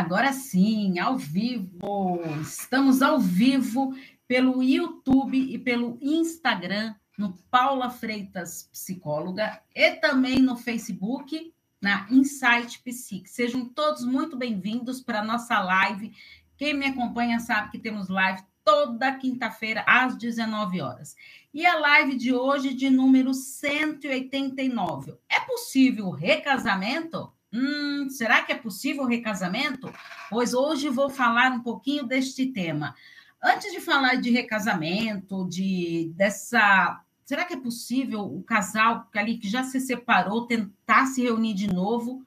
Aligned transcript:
agora 0.00 0.32
sim, 0.32 0.98
ao 0.98 1.18
vivo. 1.18 2.22
Estamos 2.40 3.02
ao 3.02 3.20
vivo 3.20 3.94
pelo 4.26 4.62
YouTube 4.62 5.38
e 5.38 5.58
pelo 5.58 5.98
Instagram, 6.00 6.94
no 7.18 7.34
Paula 7.50 7.90
Freitas 7.90 8.66
Psicóloga, 8.72 9.60
e 9.74 9.90
também 9.96 10.38
no 10.38 10.56
Facebook, 10.56 11.52
na 11.82 12.06
Insight 12.10 12.80
Psique. 12.82 13.28
Sejam 13.28 13.66
todos 13.66 14.02
muito 14.02 14.38
bem-vindos 14.38 15.02
para 15.02 15.20
a 15.20 15.24
nossa 15.24 15.60
live. 15.60 16.16
Quem 16.56 16.72
me 16.72 16.86
acompanha 16.86 17.38
sabe 17.38 17.70
que 17.70 17.78
temos 17.78 18.08
live 18.08 18.42
toda 18.64 19.16
quinta-feira, 19.16 19.84
às 19.86 20.16
19 20.16 20.80
horas. 20.80 21.14
E 21.52 21.66
a 21.66 21.78
live 21.78 22.16
de 22.16 22.32
hoje, 22.32 22.72
de 22.72 22.88
número 22.88 23.34
189. 23.34 25.18
É 25.28 25.40
possível 25.40 26.08
recasamento? 26.08 27.30
Hum, 27.52 28.08
será 28.08 28.42
que 28.42 28.52
é 28.52 28.54
possível 28.54 29.04
recasamento? 29.04 29.92
Pois 30.28 30.54
hoje 30.54 30.88
vou 30.88 31.10
falar 31.10 31.50
um 31.50 31.60
pouquinho 31.60 32.06
deste 32.06 32.46
tema. 32.46 32.94
Antes 33.42 33.72
de 33.72 33.80
falar 33.80 34.16
de 34.16 34.30
recasamento, 34.30 35.48
de 35.48 36.12
dessa, 36.14 37.02
será 37.24 37.44
que 37.44 37.54
é 37.54 37.60
possível 37.60 38.20
o 38.20 38.42
casal 38.42 39.08
ali 39.14 39.38
que 39.38 39.48
já 39.48 39.64
se 39.64 39.80
separou 39.80 40.46
tentar 40.46 41.06
se 41.06 41.22
reunir 41.22 41.54
de 41.54 41.66
novo, 41.66 42.24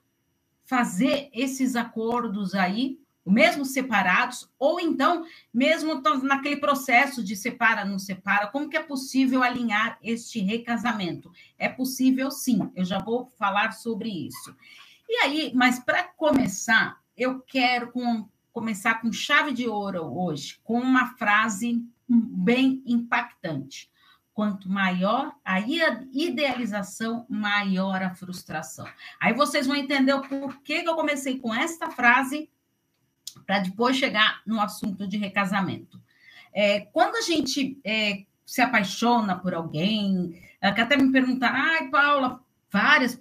fazer 0.65 1.29
esses 1.31 1.75
acordos 1.75 2.53
aí, 2.53 2.99
mesmo 3.25 3.63
separados, 3.63 4.49
ou 4.59 4.79
então 4.79 5.25
mesmo 5.53 6.01
naquele 6.23 6.57
processo 6.57 7.23
de 7.23 7.37
separa 7.37 7.85
não 7.85 7.97
separa, 7.97 8.47
como 8.47 8.67
que 8.67 8.75
é 8.75 8.83
possível 8.83 9.41
alinhar 9.41 9.97
este 10.03 10.41
recasamento? 10.41 11.31
É 11.57 11.69
possível 11.69 12.29
sim. 12.29 12.69
Eu 12.75 12.83
já 12.83 12.99
vou 12.99 13.27
falar 13.37 13.71
sobre 13.71 14.09
isso. 14.09 14.53
E 15.13 15.15
aí, 15.17 15.51
mas 15.53 15.77
para 15.77 16.05
começar, 16.05 16.99
eu 17.15 17.39
quero 17.41 17.91
com, 17.91 18.27
começar 18.51 18.99
com 18.99 19.13
chave 19.13 19.53
de 19.53 19.67
ouro 19.67 20.01
hoje, 20.11 20.59
com 20.63 20.79
uma 20.79 21.15
frase 21.17 21.85
bem 22.09 22.81
impactante. 22.83 23.91
Quanto 24.33 24.67
maior 24.67 25.31
a 25.45 25.59
idealização, 25.59 27.27
maior 27.29 28.01
a 28.01 28.15
frustração. 28.15 28.87
Aí 29.19 29.35
vocês 29.35 29.67
vão 29.67 29.75
entender 29.75 30.13
o 30.13 30.27
porquê 30.27 30.81
que 30.81 30.89
eu 30.89 30.95
comecei 30.95 31.37
com 31.37 31.53
esta 31.53 31.91
frase 31.91 32.49
para 33.45 33.59
depois 33.59 33.95
chegar 33.95 34.41
no 34.47 34.59
assunto 34.59 35.07
de 35.07 35.15
recasamento. 35.15 36.01
É, 36.51 36.79
quando 36.91 37.17
a 37.17 37.21
gente 37.21 37.79
é, 37.83 38.25
se 38.43 38.61
apaixona 38.61 39.37
por 39.37 39.53
alguém, 39.53 40.41
até 40.59 40.97
me 40.97 41.11
perguntar, 41.11 41.51
ai, 41.53 41.89
Paula, 41.89 42.43
Várias 42.73 43.15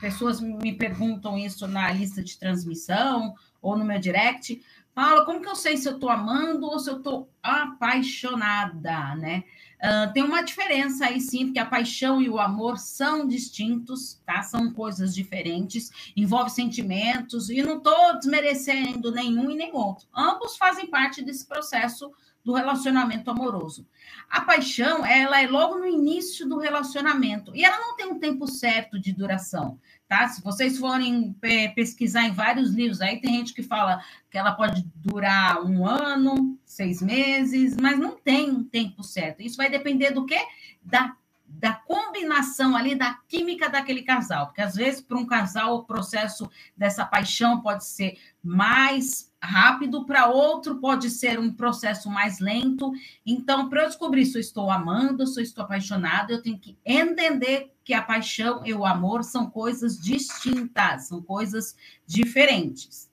pessoas 0.00 0.40
me 0.40 0.74
perguntam 0.74 1.38
isso 1.38 1.68
na 1.68 1.92
lista 1.92 2.20
de 2.20 2.36
transmissão 2.36 3.32
ou 3.62 3.76
no 3.78 3.84
meu 3.84 4.00
direct. 4.00 4.60
Paula, 4.92 5.24
como 5.24 5.40
que 5.40 5.48
eu 5.48 5.54
sei 5.54 5.76
se 5.76 5.88
eu 5.88 5.94
estou 5.94 6.10
amando 6.10 6.66
ou 6.66 6.80
se 6.80 6.90
eu 6.90 6.96
estou 6.96 7.30
apaixonada, 7.40 9.14
né? 9.14 9.44
Uh, 9.78 10.12
tem 10.12 10.24
uma 10.24 10.42
diferença 10.42 11.06
aí 11.06 11.20
sim, 11.20 11.46
porque 11.46 11.60
a 11.60 11.66
paixão 11.66 12.20
e 12.20 12.28
o 12.28 12.40
amor 12.40 12.76
são 12.76 13.24
distintos, 13.26 14.20
tá? 14.26 14.42
São 14.42 14.72
coisas 14.72 15.14
diferentes, 15.14 16.12
envolve 16.16 16.50
sentimentos, 16.50 17.50
e 17.50 17.62
não 17.62 17.78
estou 17.78 18.18
desmerecendo 18.18 19.12
nenhum 19.12 19.48
e 19.48 19.54
nem 19.54 19.72
outro. 19.72 20.08
Ambos 20.12 20.56
fazem 20.56 20.88
parte 20.88 21.22
desse 21.22 21.46
processo 21.46 22.12
do 22.44 22.52
relacionamento 22.52 23.30
amoroso. 23.30 23.86
A 24.28 24.40
paixão, 24.40 25.06
ela 25.06 25.40
é 25.40 25.46
logo 25.46 25.78
no 25.78 25.86
início 25.86 26.48
do 26.48 26.58
relacionamento 26.58 27.54
e 27.54 27.64
ela 27.64 27.78
não 27.78 27.96
tem 27.96 28.06
um 28.06 28.18
tempo 28.18 28.46
certo 28.46 28.98
de 28.98 29.12
duração, 29.12 29.78
tá? 30.08 30.26
Se 30.28 30.42
vocês 30.42 30.78
forem 30.78 31.36
pesquisar 31.74 32.24
em 32.24 32.32
vários 32.32 32.72
livros, 32.72 33.00
aí 33.00 33.20
tem 33.20 33.34
gente 33.34 33.54
que 33.54 33.62
fala 33.62 34.02
que 34.30 34.36
ela 34.36 34.52
pode 34.52 34.84
durar 34.96 35.62
um 35.64 35.86
ano, 35.86 36.58
seis 36.64 37.00
meses, 37.00 37.76
mas 37.80 37.98
não 37.98 38.16
tem 38.16 38.50
um 38.50 38.64
tempo 38.64 39.02
certo. 39.02 39.40
Isso 39.42 39.56
vai 39.56 39.70
depender 39.70 40.10
do 40.10 40.26
quê? 40.26 40.40
Da 40.82 41.14
da 41.62 41.74
combinação 41.74 42.74
ali 42.74 42.96
da 42.96 43.14
química 43.28 43.70
daquele 43.70 44.02
casal, 44.02 44.46
porque 44.46 44.60
às 44.60 44.74
vezes 44.74 45.00
para 45.00 45.16
um 45.16 45.24
casal 45.24 45.76
o 45.76 45.84
processo 45.84 46.50
dessa 46.76 47.06
paixão 47.06 47.60
pode 47.60 47.84
ser 47.84 48.18
mais 48.42 49.32
rápido, 49.40 50.04
para 50.04 50.26
outro 50.26 50.80
pode 50.80 51.08
ser 51.08 51.38
um 51.38 51.52
processo 51.52 52.10
mais 52.10 52.40
lento. 52.40 52.90
Então, 53.24 53.68
para 53.68 53.82
eu 53.82 53.86
descobrir 53.86 54.26
se 54.26 54.36
eu 54.36 54.40
estou 54.40 54.72
amando, 54.72 55.24
se 55.24 55.38
eu 55.38 55.44
estou 55.44 55.62
apaixonado, 55.62 56.32
eu 56.32 56.42
tenho 56.42 56.58
que 56.58 56.76
entender 56.84 57.72
que 57.84 57.94
a 57.94 58.02
paixão 58.02 58.66
e 58.66 58.74
o 58.74 58.84
amor 58.84 59.22
são 59.22 59.48
coisas 59.48 59.96
distintas, 60.00 61.06
são 61.06 61.22
coisas 61.22 61.76
diferentes. 62.04 63.08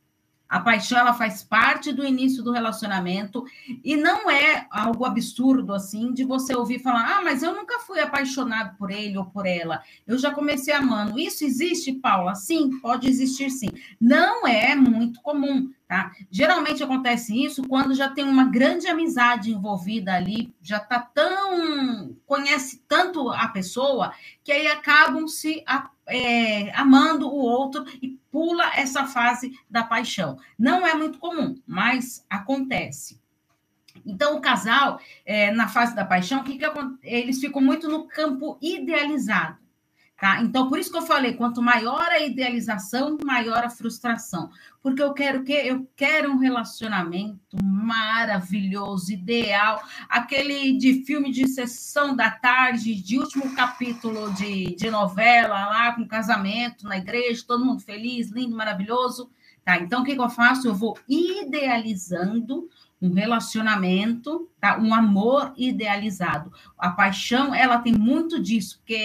A 0.50 0.60
paixão 0.60 0.98
ela 0.98 1.14
faz 1.14 1.44
parte 1.44 1.94
do 1.94 2.04
início 2.04 2.42
do 2.42 2.52
relacionamento 2.52 3.46
e 3.84 3.96
não 3.96 4.30
é 4.32 4.66
algo 4.72 5.06
absurdo 5.06 5.74
assim 5.76 6.12
de 6.12 6.24
você 6.24 6.56
ouvir 6.56 6.80
falar: 6.80 7.20
"Ah, 7.20 7.22
mas 7.22 7.44
eu 7.44 7.54
nunca 7.54 7.80
fui 7.82 8.00
apaixonado 8.00 8.76
por 8.76 8.90
ele 8.90 9.16
ou 9.16 9.26
por 9.26 9.46
ela. 9.46 9.84
Eu 10.08 10.18
já 10.18 10.32
comecei 10.32 10.74
amando". 10.74 11.20
Isso 11.20 11.46
existe, 11.46 11.94
Paula? 11.94 12.34
Sim, 12.34 12.80
pode 12.80 13.08
existir 13.08 13.52
sim. 13.52 13.70
Não 14.02 14.48
é 14.48 14.76
muito 14.76 15.22
comum, 15.22 15.72
tá? 15.88 16.12
Geralmente 16.32 16.84
acontece 16.84 17.46
isso 17.46 17.62
quando 17.68 17.94
já 17.94 18.10
tem 18.10 18.26
uma 18.26 18.46
grande 18.46 18.88
amizade 18.88 19.52
envolvida 19.52 20.16
ali, 20.16 20.52
já 20.64 20.80
tá 20.80 21.00
tão 21.00 22.16
conhece 22.26 22.84
tanto 22.88 23.30
a 23.30 23.48
pessoa 23.50 24.14
que 24.44 24.52
aí 24.52 24.68
acabam 24.68 25.28
se 25.28 25.64
é, 26.10 26.72
amando 26.76 27.28
o 27.28 27.38
outro 27.38 27.86
e 28.02 28.18
pula 28.32 28.72
essa 28.76 29.06
fase 29.06 29.58
da 29.70 29.84
paixão. 29.84 30.38
Não 30.58 30.86
é 30.86 30.94
muito 30.96 31.20
comum, 31.20 31.56
mas 31.66 32.26
acontece. 32.30 33.20
Então, 34.06 34.36
o 34.36 34.42
casal, 34.42 35.00
é, 35.26 35.52
na 35.52 35.68
fase 35.68 35.96
da 35.96 36.06
paixão, 36.06 36.44
que 36.44 36.58
que 36.58 36.66
eles 37.04 37.40
ficam 37.40 37.62
muito 37.62 37.88
no 37.88 38.08
campo 38.08 38.58
idealizado. 38.62 39.59
Tá? 40.20 40.42
Então, 40.42 40.68
por 40.68 40.78
isso 40.78 40.92
que 40.92 40.98
eu 40.98 41.02
falei, 41.02 41.34
quanto 41.34 41.62
maior 41.62 42.02
a 42.02 42.20
idealização, 42.20 43.18
maior 43.24 43.64
a 43.64 43.70
frustração. 43.70 44.50
Porque 44.84 45.02
eu 45.02 45.14
quero 45.14 45.46
que 45.46 45.54
eu 45.54 45.90
quero 45.96 46.30
um 46.32 46.38
relacionamento 46.38 47.56
maravilhoso, 47.64 49.14
ideal, 49.14 49.82
aquele 50.10 50.78
de 50.78 51.06
filme 51.06 51.32
de 51.32 51.48
sessão 51.48 52.14
da 52.14 52.30
tarde, 52.30 53.02
de 53.02 53.18
último 53.18 53.56
capítulo 53.56 54.34
de, 54.34 54.76
de 54.76 54.92
novela, 54.92 55.68
lá 55.68 55.94
com 55.94 56.06
casamento 56.06 56.86
na 56.86 56.98
igreja, 56.98 57.46
todo 57.48 57.64
mundo 57.64 57.82
feliz, 57.82 58.30
lindo, 58.30 58.58
maravilhoso. 58.58 59.32
Tá? 59.64 59.78
Então, 59.78 60.02
o 60.02 60.04
que, 60.04 60.16
que 60.16 60.22
eu 60.22 60.30
faço? 60.30 60.68
Eu 60.68 60.76
vou 60.76 60.98
idealizando 61.08 62.68
um 63.02 63.14
relacionamento, 63.14 64.50
tá? 64.60 64.78
um 64.78 64.94
amor 64.94 65.54
idealizado. 65.56 66.52
A 66.78 66.90
paixão, 66.90 67.56
ela 67.56 67.80
tem 67.80 67.94
muito 67.94 68.42
disso, 68.42 68.80
porque 68.80 68.96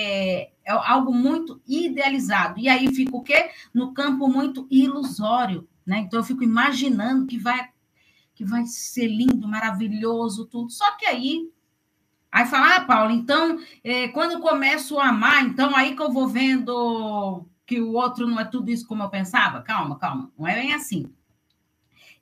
é, 0.65 0.72
algo 0.72 1.12
muito 1.12 1.60
idealizado. 1.66 2.59
E 2.59 2.69
aí 2.69 2.93
fica 2.93 3.16
o 3.16 3.22
quê? 3.22 3.50
No 3.72 3.93
campo 3.93 4.28
muito 4.28 4.66
ilusório, 4.71 5.69
né? 5.87 5.99
Então 5.99 6.21
eu 6.21 6.25
fico 6.25 6.43
imaginando 6.43 7.27
que 7.27 7.38
vai 7.38 7.72
que 8.34 8.44
vai 8.44 8.66
ser 8.66 9.06
lindo, 9.06 9.47
maravilhoso, 9.47 10.47
tudo. 10.47 10.69
Só 10.72 10.97
que 10.97 11.06
aí 11.06 11.49
Aí 12.34 12.47
fala, 12.47 12.75
ah, 12.75 12.81
Paulo, 12.81 13.12
então, 13.12 13.60
é, 13.84 14.09
quando 14.09 14.33
eu 14.33 14.41
começo 14.41 14.99
a 14.99 15.10
amar, 15.10 15.47
então 15.47 15.77
aí 15.77 15.94
que 15.94 16.03
eu 16.03 16.10
vou 16.10 16.27
vendo 16.27 17.47
que 17.65 17.81
o 17.81 17.93
outro 17.93 18.27
não 18.27 18.41
é 18.41 18.44
tudo 18.44 18.72
isso 18.72 18.88
como 18.88 19.04
eu 19.04 19.09
pensava. 19.09 19.62
Calma, 19.62 19.97
calma, 19.97 20.33
não 20.37 20.44
é 20.44 20.56
bem 20.56 20.75
assim. 20.75 21.09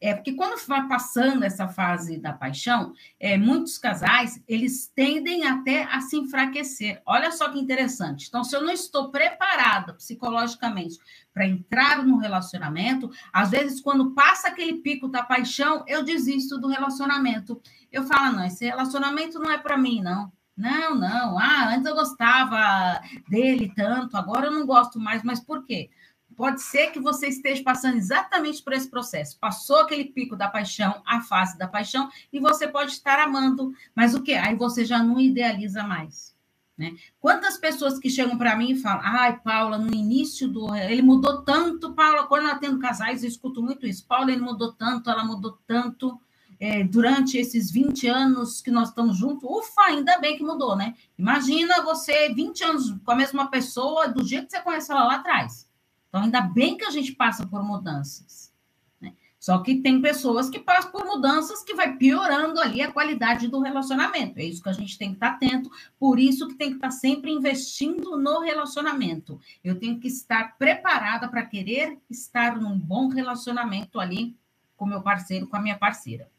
É 0.03 0.13
porque 0.15 0.33
quando 0.33 0.61
vai 0.67 0.89
passando 0.89 1.45
essa 1.45 1.69
fase 1.69 2.19
da 2.19 2.33
paixão, 2.33 2.93
é, 3.21 3.39
muitos 3.39 3.79
casais 3.79 4.43
eles 4.49 4.91
tendem 4.93 5.47
até 5.47 5.85
a 5.85 6.01
se 6.01 6.17
enfraquecer. 6.17 7.01
Olha 7.07 7.31
só 7.31 7.49
que 7.49 7.61
interessante. 7.61 8.27
Então, 8.27 8.43
se 8.43 8.57
eu 8.57 8.63
não 8.63 8.73
estou 8.73 9.13
preparada 9.13 9.95
psicologicamente 9.95 10.99
para 11.33 11.47
entrar 11.47 12.05
no 12.05 12.17
relacionamento, 12.17 13.13
às 13.33 13.51
vezes 13.51 13.81
quando 13.81 14.11
passa 14.11 14.49
aquele 14.49 14.75
pico 14.81 15.07
da 15.07 15.23
paixão, 15.23 15.85
eu 15.87 16.03
desisto 16.03 16.59
do 16.59 16.67
relacionamento. 16.67 17.63
Eu 17.93 18.03
falo, 18.03 18.37
não, 18.37 18.45
esse 18.45 18.65
relacionamento 18.65 19.39
não 19.39 19.53
é 19.53 19.59
para 19.59 19.79
mim, 19.79 20.03
não. 20.03 20.33
Não, 20.57 20.97
não. 20.97 21.39
Ah, 21.39 21.75
antes 21.75 21.87
eu 21.87 21.95
gostava 21.95 23.01
dele 23.29 23.73
tanto, 23.75 24.17
agora 24.17 24.47
eu 24.47 24.53
não 24.53 24.67
gosto 24.67 24.99
mais. 24.99 25.23
Mas 25.23 25.39
por 25.39 25.65
quê? 25.65 25.91
Pode 26.37 26.63
ser 26.63 26.91
que 26.91 27.01
você 27.01 27.29
esteja 27.29 27.63
passando 27.63 27.97
exatamente 27.97 28.63
por 28.63 28.73
esse 28.73 28.89
processo. 28.89 29.39
Passou 29.39 29.77
aquele 29.77 30.05
pico 30.05 30.37
da 30.37 30.49
paixão, 30.49 31.03
a 31.07 31.21
fase 31.21 31.59
da 31.59 31.69
paixão, 31.69 32.09
e 32.33 32.41
você 32.41 32.67
pode 32.67 32.93
estar 32.93 33.19
amando, 33.19 33.73
mas 33.95 34.15
o 34.15 34.23
que? 34.23 34.35
Aí 34.35 34.55
você 34.55 34.85
já 34.85 35.03
não 35.03 35.21
idealiza 35.21 35.83
mais. 35.83 36.33
Né? 36.77 36.97
Quantas 37.21 37.59
pessoas 37.59 37.99
que 37.99 38.09
chegam 38.09 38.39
para 38.39 38.57
mim 38.57 38.73
e 38.73 38.77
falam, 38.77 39.03
ai, 39.05 39.39
Paula, 39.39 39.79
no 39.79 39.95
início 39.95 40.49
do. 40.49 40.75
Ele 40.75 41.03
mudou 41.03 41.43
tanto, 41.43 41.93
Paula, 41.95 42.27
quando 42.27 42.49
ela 42.49 42.59
tendo 42.59 42.79
casais, 42.79 43.23
eu 43.23 43.29
escuto 43.29 43.63
muito 43.63 43.87
isso. 43.87 44.07
Paula, 44.07 44.33
ele 44.33 44.41
mudou 44.41 44.73
tanto, 44.73 45.11
ela 45.11 45.25
mudou 45.25 45.59
tanto. 45.67 46.21
É, 46.59 46.85
durante 46.85 47.37
esses 47.37 47.73
20 47.73 48.07
anos 48.07 48.61
que 48.61 48.71
nós 48.71 48.91
estamos 48.91 49.17
juntos, 49.17 49.43
ufa, 49.51 49.83
ainda 49.83 50.19
bem 50.21 50.37
que 50.37 50.45
mudou, 50.45 50.77
né? 50.77 50.95
Imagina 51.19 51.83
você 51.83 52.33
20 52.33 52.63
anos 52.63 52.95
com 53.05 53.11
a 53.11 53.17
mesma 53.17 53.51
pessoa, 53.51 54.07
do 54.07 54.25
jeito 54.25 54.47
que 54.47 54.53
você 54.53 54.63
conhece 54.63 54.93
ela 54.93 55.05
lá 55.05 55.17
atrás. 55.17 55.69
Então, 56.13 56.25
ainda 56.25 56.43
bem 56.43 56.77
que 56.77 56.85
a 56.85 56.91
gente 56.91 57.13
passa 57.13 57.47
por 57.47 57.65
mudanças. 57.65 58.53
Né? 59.01 59.15
Só 59.41 59.61
que 59.61 59.77
tem 59.77 60.03
pessoas 60.03 60.51
que 60.51 60.59
passam 60.59 60.93
por 60.93 61.07
mudanças 61.07 61.65
que 61.65 61.75
vai 61.75 61.97
piorando 61.97 62.61
ali 62.61 62.83
a 62.83 62.93
qualidade 62.93 63.49
do 63.49 63.63
relacionamento. 63.63 64.39
É 64.39 64.45
isso 64.45 64.63
que 64.63 64.69
a 64.69 64.75
gente 64.75 64.99
tem 64.99 65.09
que 65.09 65.17
estar 65.17 65.29
atento, 65.29 65.71
por 65.99 66.19
isso 66.19 66.47
que 66.49 66.55
tem 66.55 66.69
que 66.69 66.75
estar 66.75 66.91
sempre 66.91 67.31
investindo 67.31 68.19
no 68.19 68.41
relacionamento. 68.41 69.41
Eu 69.65 69.79
tenho 69.79 69.99
que 69.99 70.07
estar 70.07 70.59
preparada 70.59 71.27
para 71.29 71.47
querer 71.47 71.99
estar 72.11 72.61
num 72.61 72.79
bom 72.79 73.09
relacionamento 73.09 73.99
ali 73.99 74.37
com 74.77 74.85
meu 74.85 75.01
parceiro, 75.01 75.47
com 75.47 75.57
a 75.57 75.63
minha 75.63 75.79
parceira. 75.79 76.31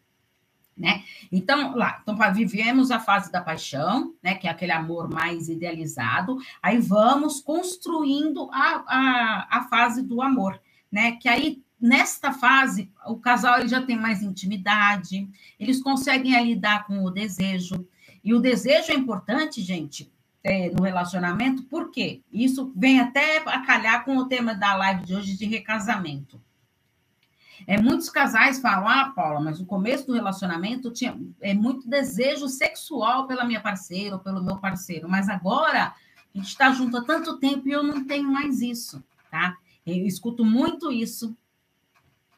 Né? 0.75 1.04
Então, 1.31 1.75
lá, 1.75 2.00
então, 2.02 2.18
vivemos 2.34 2.90
a 2.90 3.00
fase 3.00 3.31
da 3.31 3.40
paixão, 3.40 4.16
né? 4.24 4.34
Que 4.34 4.48
é 4.48 4.50
aquele 4.50 4.72
amor 4.72 5.08
mais 5.08 5.48
idealizado. 5.48 6.38
Aí 6.64 6.80
vamos 6.80 7.40
construindo 7.40 8.50
a, 8.52 8.84
a, 8.88 9.48
a 9.60 9.64
fase 9.70 10.02
do 10.02 10.20
amor, 10.20 10.60
né? 10.92 11.12
Que 11.12 11.30
aí 11.30 11.62
nesta 11.84 12.31
fase, 12.31 12.90
o 13.06 13.18
casal 13.18 13.60
ele 13.60 13.68
já 13.68 13.81
tem 13.81 13.98
mais 13.98 14.24
intimidade, 14.24 15.30
eles 15.60 15.84
conseguem 15.84 16.42
lidar 16.42 16.88
com 16.88 17.04
o 17.04 17.12
desejo. 17.12 17.86
E 18.24 18.34
o 18.34 18.40
desejo 18.40 18.92
é 18.92 18.96
importante, 18.96 19.62
gente, 19.62 20.10
é, 20.42 20.70
no 20.70 20.84
relacionamento, 20.84 21.64
por 21.64 21.92
quê? 21.92 22.22
Isso 22.31 22.72
vem 22.74 23.02
até 23.02 23.38
a 23.46 23.60
calhar 23.66 24.06
com 24.06 24.18
o 24.18 24.25
tema 24.25 24.56
da 24.56 24.74
live 24.75 25.04
de 25.04 25.14
hoje 25.14 25.38
de 25.38 25.46
recasamento. 25.46 26.42
É, 27.68 27.82
muitos 27.82 28.10
casais 28.10 28.60
falam, 28.60 28.88
ah, 28.88 29.14
Paula, 29.16 29.40
mas 29.40 29.60
no 29.60 29.66
começo 29.66 30.08
do 30.08 30.14
relacionamento 30.14 30.92
tinha 30.92 31.18
é, 31.42 31.54
muito 31.54 31.88
desejo 31.88 32.48
sexual 32.48 33.28
pela 33.28 33.46
minha 33.46 33.62
parceira 33.62 34.16
ou 34.16 34.22
pelo 34.22 34.44
meu 34.44 34.58
parceiro, 34.58 35.08
mas 35.08 35.30
agora 35.30 35.94
a 36.34 36.38
gente 36.38 36.48
está 36.48 36.72
junto 36.72 36.98
há 36.98 37.04
tanto 37.04 37.38
tempo 37.38 37.68
e 37.68 37.72
eu 37.72 37.84
não 37.84 38.06
tenho 38.06 38.30
mais 38.30 38.62
isso, 38.62 39.04
tá? 39.30 39.56
Eu 39.86 40.06
escuto 40.06 40.44
muito 40.44 40.92
isso 40.92 41.36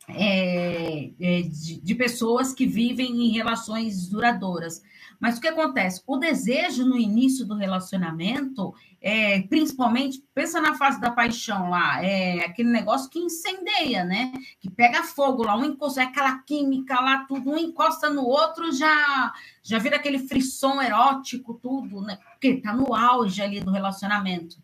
é, 0.07 1.11
é, 1.19 1.41
de, 1.41 1.81
de, 1.81 1.95
pessoas 1.95 2.53
que 2.53 2.65
vivem 2.65 3.25
em 3.25 3.31
relações 3.31 4.07
duradouras. 4.07 4.81
Mas 5.19 5.37
o 5.37 5.41
que 5.41 5.47
acontece? 5.47 6.03
O 6.05 6.17
desejo 6.17 6.85
no 6.85 6.97
início 6.97 7.45
do 7.45 7.55
relacionamento, 7.55 8.73
é, 9.01 9.41
principalmente, 9.43 10.23
pensa 10.33 10.61
na 10.61 10.75
fase 10.75 10.99
da 10.99 11.09
paixão 11.09 11.69
lá, 11.69 12.03
é 12.03 12.45
aquele 12.45 12.69
negócio 12.69 13.09
que 13.09 13.17
incendeia, 13.17 14.03
né? 14.03 14.31
Que 14.59 14.69
pega 14.69 15.03
fogo 15.03 15.43
lá, 15.43 15.57
um 15.57 15.65
encosta, 15.65 16.01
é 16.01 16.05
aquela 16.05 16.37
química 16.39 16.99
lá, 16.99 17.25
tudo, 17.25 17.49
um 17.49 17.57
encosta 17.57 18.09
no 18.09 18.23
outro, 18.23 18.71
já 18.71 19.33
já 19.63 19.79
vira 19.79 19.95
aquele 19.95 20.19
frisson 20.19 20.79
erótico, 20.81 21.55
tudo, 21.55 22.01
né? 22.01 22.19
Porque 22.33 22.57
tá 22.57 22.73
no 22.73 22.93
auge 22.93 23.41
ali 23.41 23.59
do 23.59 23.71
relacionamento, 23.71 24.57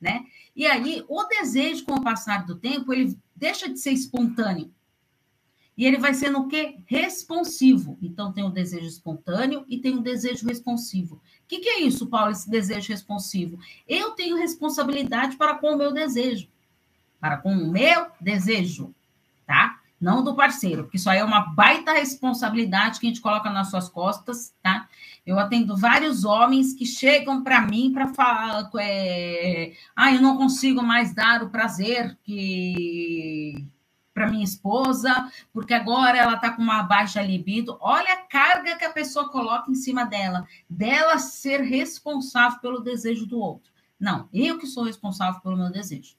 né? 0.00 0.24
E 0.56 0.66
aí, 0.66 1.04
o 1.08 1.22
desejo, 1.24 1.84
com 1.84 1.94
o 1.94 2.02
passar 2.02 2.44
do 2.44 2.56
tempo, 2.56 2.92
ele 2.92 3.16
deixa 3.36 3.68
de 3.68 3.78
ser 3.78 3.92
espontâneo 3.92 4.72
e 5.78 5.86
ele 5.86 5.96
vai 5.96 6.12
sendo 6.12 6.40
o 6.40 6.48
quê? 6.48 6.80
Responsivo. 6.86 7.96
Então, 8.02 8.32
tem 8.32 8.42
o 8.42 8.50
desejo 8.50 8.88
espontâneo 8.88 9.64
e 9.68 9.78
tem 9.78 9.96
o 9.96 10.02
desejo 10.02 10.44
responsivo. 10.44 11.14
O 11.14 11.20
que, 11.46 11.60
que 11.60 11.68
é 11.68 11.80
isso, 11.82 12.08
Paulo, 12.08 12.32
esse 12.32 12.50
desejo 12.50 12.88
responsivo? 12.88 13.60
Eu 13.86 14.10
tenho 14.10 14.36
responsabilidade 14.36 15.36
para 15.36 15.54
com 15.54 15.74
o 15.74 15.78
meu 15.78 15.92
desejo. 15.92 16.48
Para 17.20 17.36
com 17.36 17.52
o 17.52 17.70
meu 17.70 18.08
desejo, 18.20 18.92
tá? 19.46 19.78
Não 20.00 20.24
do 20.24 20.34
parceiro, 20.34 20.82
porque 20.82 20.96
isso 20.96 21.08
aí 21.08 21.20
é 21.20 21.24
uma 21.24 21.40
baita 21.40 21.92
responsabilidade 21.92 22.98
que 22.98 23.06
a 23.06 23.10
gente 23.10 23.20
coloca 23.20 23.48
nas 23.48 23.70
suas 23.70 23.88
costas, 23.88 24.52
tá? 24.60 24.88
Eu 25.24 25.38
atendo 25.38 25.76
vários 25.76 26.24
homens 26.24 26.72
que 26.72 26.86
chegam 26.86 27.44
para 27.44 27.60
mim 27.60 27.92
para 27.92 28.12
falar, 28.14 28.68
é, 28.80 29.74
ah, 29.94 30.12
eu 30.12 30.20
não 30.20 30.36
consigo 30.36 30.82
mais 30.82 31.14
dar 31.14 31.44
o 31.44 31.50
prazer 31.50 32.18
que 32.24 33.64
para 34.18 34.28
minha 34.28 34.42
esposa, 34.42 35.30
porque 35.52 35.72
agora 35.72 36.18
ela 36.18 36.34
está 36.34 36.50
com 36.50 36.60
uma 36.60 36.82
baixa 36.82 37.22
libido. 37.22 37.78
Olha 37.80 38.14
a 38.14 38.16
carga 38.16 38.76
que 38.76 38.84
a 38.84 38.92
pessoa 38.92 39.28
coloca 39.28 39.70
em 39.70 39.76
cima 39.76 40.04
dela, 40.04 40.44
dela 40.68 41.18
ser 41.18 41.60
responsável 41.60 42.58
pelo 42.58 42.80
desejo 42.80 43.26
do 43.26 43.38
outro. 43.38 43.70
Não, 43.98 44.28
eu 44.32 44.58
que 44.58 44.66
sou 44.66 44.82
responsável 44.82 45.40
pelo 45.40 45.56
meu 45.56 45.70
desejo. 45.70 46.16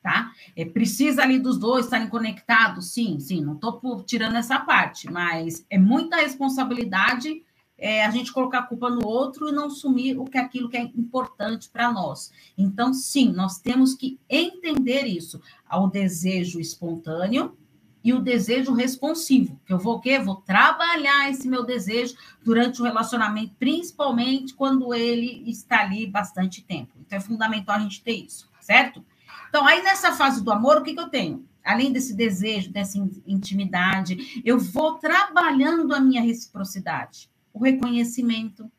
Tá? 0.00 0.30
É, 0.54 0.64
precisa 0.64 1.22
ali 1.22 1.40
dos 1.40 1.58
dois 1.58 1.86
estarem 1.86 2.08
conectados? 2.08 2.92
Sim, 2.92 3.18
sim, 3.18 3.44
não 3.44 3.54
estou 3.54 4.04
tirando 4.04 4.36
essa 4.36 4.60
parte, 4.60 5.10
mas 5.10 5.66
é 5.68 5.76
muita 5.76 6.16
responsabilidade 6.16 7.42
é, 7.78 8.04
a 8.04 8.10
gente 8.10 8.32
colocar 8.32 8.58
a 8.58 8.66
culpa 8.66 8.90
no 8.90 9.06
outro 9.06 9.48
e 9.48 9.52
não 9.52 9.66
assumir 9.66 10.18
o 10.18 10.24
que 10.24 10.36
é 10.36 10.40
aquilo 10.40 10.68
que 10.68 10.76
é 10.76 10.82
importante 10.82 11.70
para 11.70 11.92
nós. 11.92 12.32
Então, 12.56 12.92
sim, 12.92 13.30
nós 13.30 13.58
temos 13.58 13.94
que 13.94 14.18
entender 14.28 15.06
isso, 15.06 15.40
ao 15.66 15.88
desejo 15.88 16.58
espontâneo 16.58 17.56
e 18.02 18.12
o 18.12 18.20
desejo 18.20 18.72
responsivo. 18.72 19.60
Que 19.64 19.72
eu 19.72 19.78
vou 19.78 19.96
o 19.96 20.00
quê? 20.00 20.18
Vou 20.18 20.36
trabalhar 20.36 21.30
esse 21.30 21.46
meu 21.46 21.64
desejo 21.64 22.16
durante 22.42 22.80
o 22.80 22.84
relacionamento, 22.84 23.54
principalmente 23.58 24.54
quando 24.54 24.92
ele 24.92 25.48
está 25.48 25.82
ali 25.82 26.06
bastante 26.06 26.62
tempo. 26.62 26.92
Então, 27.00 27.16
é 27.16 27.20
fundamental 27.20 27.76
a 27.76 27.80
gente 27.80 28.02
ter 28.02 28.16
isso, 28.16 28.50
certo? 28.60 29.04
Então, 29.48 29.66
aí 29.66 29.82
nessa 29.82 30.12
fase 30.12 30.42
do 30.42 30.50
amor, 30.50 30.78
o 30.78 30.82
que, 30.82 30.94
que 30.94 31.00
eu 31.00 31.08
tenho? 31.08 31.46
Além 31.64 31.92
desse 31.92 32.14
desejo, 32.14 32.72
dessa 32.72 32.98
intimidade, 33.26 34.42
eu 34.44 34.58
vou 34.58 34.94
trabalhando 34.94 35.94
a 35.94 36.00
minha 36.00 36.22
reciprocidade 36.22 37.28
o 37.58 37.64
reconhecimento, 37.64 38.70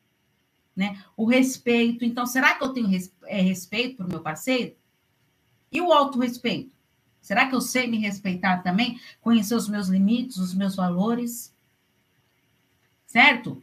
né? 0.74 0.98
o 1.16 1.26
respeito. 1.26 2.04
Então, 2.04 2.24
será 2.26 2.54
que 2.54 2.64
eu 2.64 2.70
tenho 2.70 2.88
é, 3.26 3.40
respeito 3.42 3.98
para 3.98 4.06
o 4.06 4.08
meu 4.08 4.20
parceiro? 4.20 4.74
E 5.70 5.80
o 5.80 5.92
autorrespeito? 5.92 6.74
Será 7.20 7.46
que 7.46 7.54
eu 7.54 7.60
sei 7.60 7.86
me 7.86 7.98
respeitar 7.98 8.62
também? 8.62 8.98
Conhecer 9.20 9.54
os 9.54 9.68
meus 9.68 9.88
limites, 9.88 10.38
os 10.38 10.54
meus 10.54 10.74
valores? 10.74 11.54
Certo? 13.06 13.62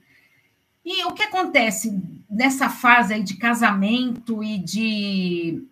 E 0.86 1.04
o 1.06 1.14
que 1.14 1.24
acontece 1.24 2.00
nessa 2.30 2.70
fase 2.70 3.16
aí 3.16 3.24
de 3.24 3.38
casamento 3.38 4.44
e 4.44 4.60
de, 4.60 5.68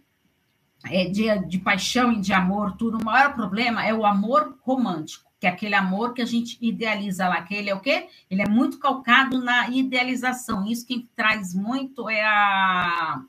é, 0.86 1.06
de, 1.06 1.48
de 1.48 1.60
paixão 1.60 2.12
e 2.12 2.20
de 2.20 2.34
amor, 2.34 2.76
tudo, 2.76 2.98
o 2.98 3.06
maior 3.06 3.34
problema 3.36 3.86
é 3.86 3.94
o 3.94 4.06
amor 4.06 4.58
romântico 4.62 5.32
que 5.40 5.48
é 5.48 5.50
aquele 5.50 5.76
amor 5.76 6.14
que 6.14 6.22
a 6.22 6.26
gente 6.26 6.58
idealiza 6.62 7.28
lá, 7.28 7.42
que 7.42 7.54
ele 7.54 7.70
é 7.70 7.76
o 7.76 7.80
quê? 7.80 8.08
Ele 8.30 8.42
é 8.42 8.48
muito 8.48 8.80
calcado 8.80 9.40
na 9.44 9.70
idealização. 9.70 10.66
Isso 10.66 10.86
que 10.86 11.08
traz 11.16 11.54
muito 11.54 12.10
é 12.10 12.24
a. 12.24 13.22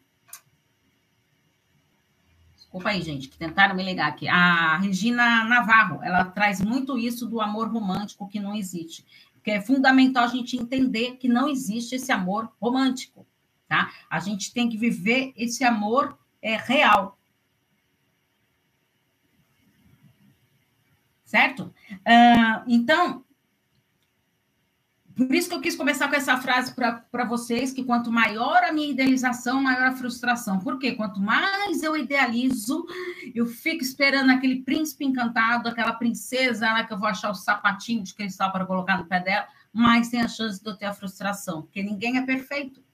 Desculpa 2.54 2.90
aí, 2.90 3.02
gente, 3.02 3.28
que 3.28 3.38
tentaram 3.38 3.74
me 3.74 3.82
ligar 3.82 4.08
aqui. 4.08 4.28
A 4.28 4.76
Regina 4.78 5.44
Navarro, 5.44 6.00
ela 6.02 6.24
traz 6.24 6.60
muito 6.60 6.98
isso 6.98 7.26
do 7.26 7.40
amor 7.40 7.68
romântico 7.68 8.28
que 8.28 8.38
não 8.38 8.54
existe. 8.54 9.04
Porque 9.34 9.50
é 9.50 9.60
fundamental 9.60 10.24
a 10.24 10.28
gente 10.28 10.56
entender 10.56 11.16
que 11.16 11.28
não 11.28 11.48
existe 11.48 11.94
esse 11.94 12.10
amor 12.12 12.52
romântico, 12.60 13.26
tá? 13.68 13.92
A 14.10 14.18
gente 14.18 14.52
tem 14.52 14.68
que 14.68 14.76
viver 14.76 15.32
esse 15.36 15.64
amor 15.64 16.18
é, 16.42 16.56
real. 16.56 17.15
Certo? 21.26 21.74
Uh, 21.90 22.62
então, 22.66 23.24
por 25.14 25.34
isso 25.34 25.48
que 25.48 25.54
eu 25.54 25.60
quis 25.60 25.74
começar 25.74 26.08
com 26.08 26.14
essa 26.14 26.36
frase 26.36 26.74
para 26.74 27.24
vocês, 27.24 27.72
que 27.72 27.82
quanto 27.82 28.12
maior 28.12 28.62
a 28.62 28.72
minha 28.72 28.90
idealização, 28.90 29.62
maior 29.62 29.88
a 29.88 29.96
frustração. 29.96 30.58
Por 30.60 30.78
quê? 30.78 30.92
Quanto 30.92 31.20
mais 31.20 31.82
eu 31.82 31.96
idealizo, 31.96 32.86
eu 33.34 33.46
fico 33.46 33.82
esperando 33.82 34.30
aquele 34.30 34.62
príncipe 34.62 35.04
encantado, 35.04 35.68
aquela 35.68 35.94
princesa 35.94 36.66
lá 36.66 36.84
que 36.84 36.92
eu 36.92 36.98
vou 36.98 37.08
achar 37.08 37.30
o 37.30 37.34
sapatinho 37.34 38.02
de 38.02 38.14
cristal 38.14 38.52
para 38.52 38.66
colocar 38.66 38.98
no 38.98 39.06
pé 39.06 39.20
dela, 39.20 39.48
mais 39.72 40.10
tem 40.10 40.20
a 40.20 40.28
chance 40.28 40.62
de 40.62 40.68
eu 40.68 40.76
ter 40.76 40.86
a 40.86 40.92
frustração, 40.92 41.62
porque 41.62 41.82
ninguém 41.82 42.18
é 42.18 42.22
perfeito. 42.22 42.85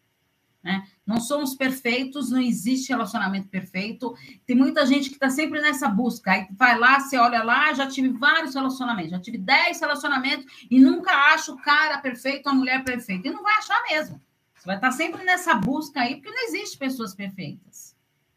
Né? 0.63 0.87
Não 1.05 1.21
somos 1.21 1.55
perfeitos, 1.55 2.31
não 2.31 2.41
existe 2.41 2.91
relacionamento 2.91 3.49
perfeito. 3.49 4.15
Tem 4.47 4.55
muita 4.55 4.87
gente 4.87 5.09
que 5.09 5.17
está 5.17 5.29
sempre 5.29 5.61
nessa 5.61 5.89
busca. 5.89 6.31
Aí 6.31 6.47
vai 6.53 6.79
lá, 6.79 7.01
você 7.01 7.19
olha 7.19 7.43
lá, 7.43 7.73
já 7.75 7.87
tive 7.87 8.11
vários 8.11 8.55
relacionamentos, 8.55 9.11
já 9.11 9.21
tive 9.21 9.39
10 9.39 9.81
relacionamentos 9.81 10.47
e 10.71 10.79
nunca 10.79 11.11
acho 11.35 11.55
o 11.55 11.61
cara 11.61 11.99
perfeito, 11.99 12.49
a 12.49 12.55
mulher 12.55 12.85
perfeita. 12.85 13.27
E 13.27 13.33
não 13.33 13.43
vai 13.43 13.55
achar 13.55 13.83
mesmo. 13.91 14.21
Você 14.55 14.67
vai 14.67 14.77
estar 14.77 14.91
tá 14.91 14.97
sempre 14.97 15.25
nessa 15.25 15.55
busca 15.55 16.01
aí, 16.01 16.15
porque 16.15 16.31
não 16.31 16.47
existe 16.47 16.79
pessoas 16.79 17.15
perfeitas. 17.15 17.97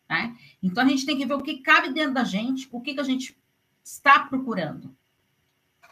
Né? 0.10 0.36
Então 0.62 0.84
a 0.84 0.88
gente 0.88 1.06
tem 1.06 1.18
que 1.18 1.26
ver 1.26 1.36
o 1.36 1.42
que 1.42 1.60
cabe 1.60 1.94
dentro 1.94 2.16
da 2.16 2.24
gente, 2.24 2.68
o 2.72 2.82
que, 2.82 2.96
que 2.96 3.00
a 3.00 3.04
gente 3.04 3.38
está 3.84 4.20
procurando. 4.22 4.96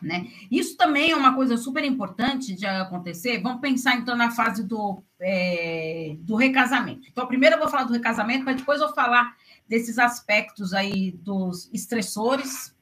Né? 0.04 0.28
Isso 0.52 0.76
também 0.76 1.12
é 1.12 1.16
uma 1.16 1.34
coisa 1.34 1.56
super 1.56 1.84
importante 1.84 2.54
de 2.54 2.66
acontecer. 2.66 3.42
Vamos 3.42 3.62
pensar 3.62 3.96
então 3.96 4.16
na 4.16 4.32
fase 4.32 4.64
do, 4.64 5.02
é, 5.20 6.18
do 6.20 6.36
recasamento. 6.36 7.08
Então, 7.10 7.26
primeiro 7.26 7.56
eu 7.56 7.60
vou 7.60 7.70
falar 7.70 7.86
do 7.86 7.94
recasamento, 7.94 8.44
mas 8.44 8.58
depois 8.58 8.82
eu 8.82 8.88
vou 8.88 8.96
falar 8.96 9.34
desses 9.68 9.98
aspectos 9.98 10.74
aí 10.74 11.12
dos 11.12 11.70
estressores 11.74 12.76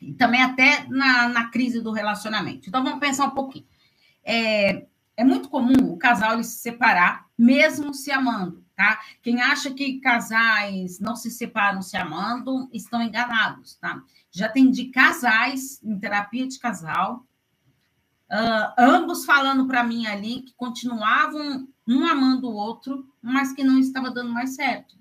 e 0.00 0.14
também 0.14 0.42
até 0.42 0.86
na, 0.88 1.28
na 1.28 1.50
crise 1.50 1.80
do 1.80 1.92
relacionamento. 1.92 2.68
Então, 2.68 2.82
vamos 2.82 2.98
pensar 2.98 3.26
um 3.26 3.34
pouquinho. 3.34 3.66
É, 4.24 4.86
é 5.16 5.22
muito 5.24 5.50
comum 5.50 5.92
o 5.92 5.98
casal 5.98 6.32
ele 6.32 6.44
se 6.44 6.58
separar, 6.60 7.26
mesmo 7.38 7.92
se 7.92 8.10
amando. 8.10 8.65
Tá? 8.76 9.00
Quem 9.22 9.40
acha 9.40 9.72
que 9.72 9.98
casais 10.00 11.00
não 11.00 11.16
se 11.16 11.30
separam 11.30 11.80
se 11.80 11.96
amando, 11.96 12.68
estão 12.72 13.02
enganados, 13.02 13.74
tá? 13.76 14.02
Já 14.30 14.46
atendi 14.46 14.86
casais 14.86 15.82
em 15.82 15.98
terapia 15.98 16.46
de 16.46 16.58
casal, 16.58 17.26
uh, 18.30 18.74
ambos 18.78 19.24
falando 19.24 19.66
para 19.66 19.82
mim 19.82 20.06
ali 20.06 20.42
que 20.42 20.54
continuavam 20.54 21.66
um 21.88 22.04
amando 22.04 22.48
o 22.48 22.54
outro, 22.54 23.10
mas 23.22 23.52
que 23.52 23.64
não 23.64 23.78
estava 23.78 24.10
dando 24.10 24.30
mais 24.30 24.54
certo. 24.54 24.94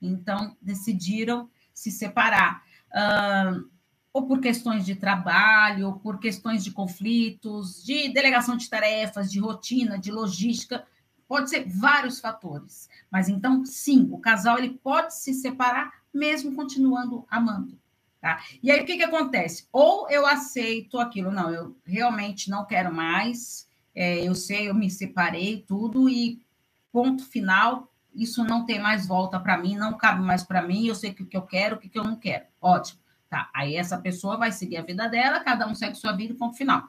Então, 0.00 0.56
decidiram 0.62 1.50
se 1.74 1.90
separar. 1.90 2.62
Uh, 2.90 3.68
ou 4.12 4.26
por 4.26 4.40
questões 4.40 4.86
de 4.86 4.94
trabalho, 4.94 5.88
ou 5.88 5.92
por 5.94 6.18
questões 6.18 6.64
de 6.64 6.70
conflitos, 6.70 7.84
de 7.84 8.08
delegação 8.12 8.56
de 8.56 8.68
tarefas, 8.68 9.30
de 9.30 9.38
rotina, 9.38 9.98
de 9.98 10.10
logística, 10.10 10.84
pode 11.28 11.50
ser 11.50 11.68
vários 11.68 12.18
fatores. 12.18 12.88
Mas 13.10 13.28
então, 13.28 13.64
sim, 13.64 14.08
o 14.10 14.18
casal 14.18 14.58
ele 14.58 14.70
pode 14.82 15.14
se 15.14 15.34
separar 15.34 15.92
mesmo 16.12 16.54
continuando 16.56 17.26
amando. 17.30 17.78
Tá? 18.20 18.42
E 18.60 18.70
aí 18.70 18.80
o 18.80 18.84
que, 18.84 18.96
que 18.96 19.04
acontece? 19.04 19.68
Ou 19.70 20.10
eu 20.10 20.26
aceito 20.26 20.98
aquilo, 20.98 21.30
não, 21.30 21.50
eu 21.50 21.76
realmente 21.84 22.50
não 22.50 22.64
quero 22.64 22.92
mais, 22.92 23.68
é, 23.94 24.26
eu 24.26 24.34
sei, 24.34 24.68
eu 24.68 24.74
me 24.74 24.90
separei, 24.90 25.64
tudo, 25.68 26.08
e 26.08 26.42
ponto 26.90 27.24
final, 27.24 27.92
isso 28.12 28.42
não 28.42 28.66
tem 28.66 28.80
mais 28.80 29.06
volta 29.06 29.38
para 29.38 29.56
mim, 29.56 29.76
não 29.76 29.96
cabe 29.96 30.20
mais 30.20 30.42
para 30.42 30.62
mim, 30.62 30.86
eu 30.86 30.96
sei 30.96 31.10
o 31.10 31.14
que, 31.14 31.24
que 31.26 31.36
eu 31.36 31.42
quero, 31.42 31.76
o 31.76 31.78
que, 31.78 31.88
que 31.88 31.98
eu 31.98 32.02
não 32.02 32.16
quero. 32.16 32.46
Ótimo. 32.60 33.00
Tá, 33.30 33.50
aí 33.54 33.76
essa 33.76 33.98
pessoa 33.98 34.38
vai 34.38 34.50
seguir 34.50 34.78
a 34.78 34.82
vida 34.82 35.06
dela, 35.06 35.40
cada 35.40 35.68
um 35.68 35.74
segue 35.74 35.94
sua 35.94 36.12
vida, 36.12 36.34
ponto 36.34 36.56
final. 36.56 36.88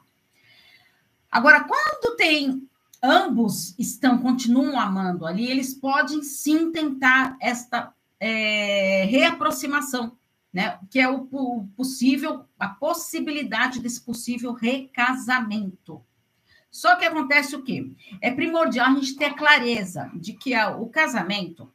Agora, 1.30 1.62
quando 1.64 2.16
tem 2.16 2.68
ambos 3.02 3.74
estão 3.78 4.18
continuam 4.18 4.78
amando 4.78 5.26
ali, 5.26 5.50
eles 5.50 5.74
podem 5.74 6.22
sim 6.22 6.70
tentar 6.70 7.36
esta 7.40 7.92
é, 8.18 9.04
reaproximação, 9.04 10.16
né? 10.52 10.78
Que 10.90 11.00
é 11.00 11.08
o, 11.08 11.26
o, 11.30 11.66
possível, 11.76 12.44
a 12.58 12.68
possibilidade 12.68 13.80
desse 13.80 14.00
possível 14.00 14.52
recasamento. 14.52 16.04
Só 16.70 16.94
que 16.96 17.04
acontece 17.04 17.56
o 17.56 17.62
quê? 17.62 17.90
É 18.20 18.30
primordial 18.30 18.86
a 18.86 18.94
gente 18.94 19.16
ter 19.16 19.26
a 19.26 19.34
clareza 19.34 20.10
de 20.14 20.34
que 20.34 20.54
a, 20.54 20.76
o 20.76 20.88
casamento, 20.88 21.72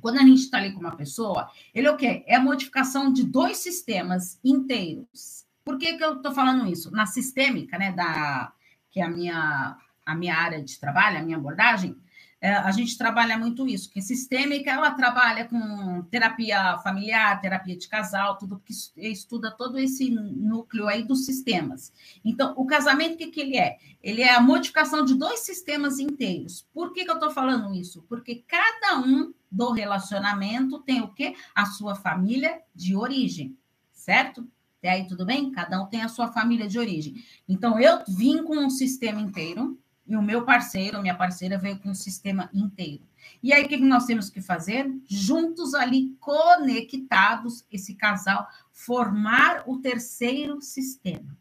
quando 0.00 0.18
a 0.18 0.22
gente 0.22 0.42
está 0.42 0.58
ali 0.58 0.72
com 0.72 0.80
uma 0.80 0.96
pessoa, 0.96 1.50
ele 1.74 1.86
é 1.86 1.90
o 1.90 1.96
quê? 1.96 2.24
É 2.26 2.36
a 2.36 2.40
modificação 2.40 3.12
de 3.12 3.24
dois 3.24 3.58
sistemas 3.58 4.38
inteiros. 4.42 5.44
Por 5.64 5.76
que, 5.76 5.98
que 5.98 6.04
eu 6.04 6.16
estou 6.16 6.32
falando 6.32 6.70
isso? 6.70 6.90
Na 6.90 7.04
sistêmica, 7.04 7.76
né, 7.76 7.92
da, 7.92 8.52
que 8.90 9.00
é 9.00 9.04
a 9.04 9.10
minha 9.10 9.76
a 10.10 10.14
minha 10.14 10.36
área 10.36 10.62
de 10.62 10.78
trabalho, 10.78 11.18
a 11.18 11.22
minha 11.22 11.36
abordagem, 11.36 11.96
é, 12.42 12.54
a 12.54 12.70
gente 12.70 12.96
trabalha 12.96 13.36
muito 13.36 13.68
isso, 13.68 13.90
que 13.90 14.00
sistêmica, 14.00 14.70
ela 14.70 14.92
trabalha 14.92 15.44
com 15.44 16.02
terapia 16.10 16.78
familiar, 16.78 17.38
terapia 17.38 17.76
de 17.76 17.86
casal, 17.86 18.38
tudo 18.38 18.58
que 18.64 18.72
estuda 18.96 19.50
todo 19.50 19.78
esse 19.78 20.10
núcleo 20.10 20.88
aí 20.88 21.02
dos 21.02 21.26
sistemas. 21.26 21.92
Então, 22.24 22.54
o 22.56 22.64
casamento, 22.64 23.14
o 23.14 23.16
que, 23.18 23.26
que 23.26 23.40
ele 23.40 23.58
é? 23.58 23.76
Ele 24.02 24.22
é 24.22 24.34
a 24.34 24.40
modificação 24.40 25.04
de 25.04 25.14
dois 25.14 25.40
sistemas 25.40 25.98
inteiros. 25.98 26.66
Por 26.72 26.94
que, 26.94 27.04
que 27.04 27.10
eu 27.10 27.16
estou 27.16 27.30
falando 27.30 27.74
isso? 27.74 28.02
Porque 28.08 28.42
cada 28.48 28.98
um 28.98 29.34
do 29.52 29.72
relacionamento 29.72 30.78
tem 30.80 31.02
o 31.02 31.08
quê? 31.08 31.34
A 31.54 31.66
sua 31.66 31.94
família 31.94 32.62
de 32.74 32.96
origem, 32.96 33.54
certo? 33.92 34.48
Até 34.78 34.88
aí, 34.88 35.06
tudo 35.06 35.26
bem? 35.26 35.50
Cada 35.50 35.82
um 35.82 35.84
tem 35.84 36.00
a 36.00 36.08
sua 36.08 36.32
família 36.32 36.66
de 36.66 36.78
origem. 36.78 37.22
Então, 37.46 37.78
eu 37.78 38.02
vim 38.08 38.42
com 38.44 38.56
um 38.56 38.70
sistema 38.70 39.20
inteiro, 39.20 39.78
e 40.10 40.16
o 40.16 40.22
meu 40.22 40.44
parceiro, 40.44 41.00
minha 41.00 41.14
parceira, 41.14 41.56
veio 41.56 41.78
com 41.78 41.92
o 41.92 41.94
sistema 41.94 42.50
inteiro. 42.52 43.04
E 43.40 43.52
aí, 43.52 43.64
o 43.64 43.68
que 43.68 43.76
nós 43.76 44.06
temos 44.06 44.28
que 44.28 44.40
fazer? 44.42 44.92
Juntos 45.06 45.72
ali, 45.72 46.16
conectados, 46.18 47.64
esse 47.70 47.94
casal, 47.94 48.48
formar 48.72 49.62
o 49.66 49.78
terceiro 49.78 50.60
sistema. 50.60 51.38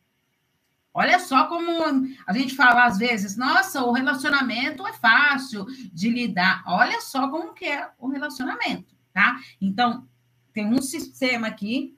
Olha 0.94 1.18
só 1.18 1.48
como 1.48 1.84
a 2.28 2.34
gente 2.34 2.56
fala 2.56 2.86
às 2.86 3.00
vezes, 3.00 3.36
nossa, 3.36 3.84
o 3.84 3.92
relacionamento 3.92 4.86
é 4.86 4.94
fácil 4.94 5.66
de 5.92 6.12
lidar. 6.12 6.64
Olha 6.68 7.02
só 7.02 7.28
como 7.28 7.56
que 7.56 7.66
é 7.66 7.90
o 7.98 8.08
relacionamento, 8.08 8.96
tá? 9.12 9.40
Então, 9.60 10.08
tem 10.54 10.68
um 10.68 10.82
sistema 10.82 11.48
aqui, 11.48 11.98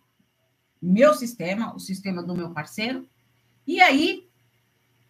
meu 0.81 1.13
sistema, 1.13 1.75
o 1.75 1.79
sistema 1.79 2.23
do 2.23 2.33
meu 2.33 2.51
parceiro, 2.51 3.05
e 3.67 3.81
aí 3.81 4.30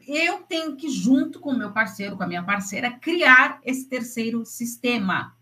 eu 0.08 0.44
tenho 0.44 0.76
que, 0.76 0.90
junto 0.90 1.40
com 1.40 1.52
o 1.52 1.58
meu 1.58 1.72
parceiro, 1.72 2.18
com 2.18 2.24
a 2.24 2.28
minha 2.28 2.44
parceira, 2.44 2.92
criar 2.92 3.60
esse 3.64 3.88
terceiro 3.88 4.46
sistema. 4.46 5.36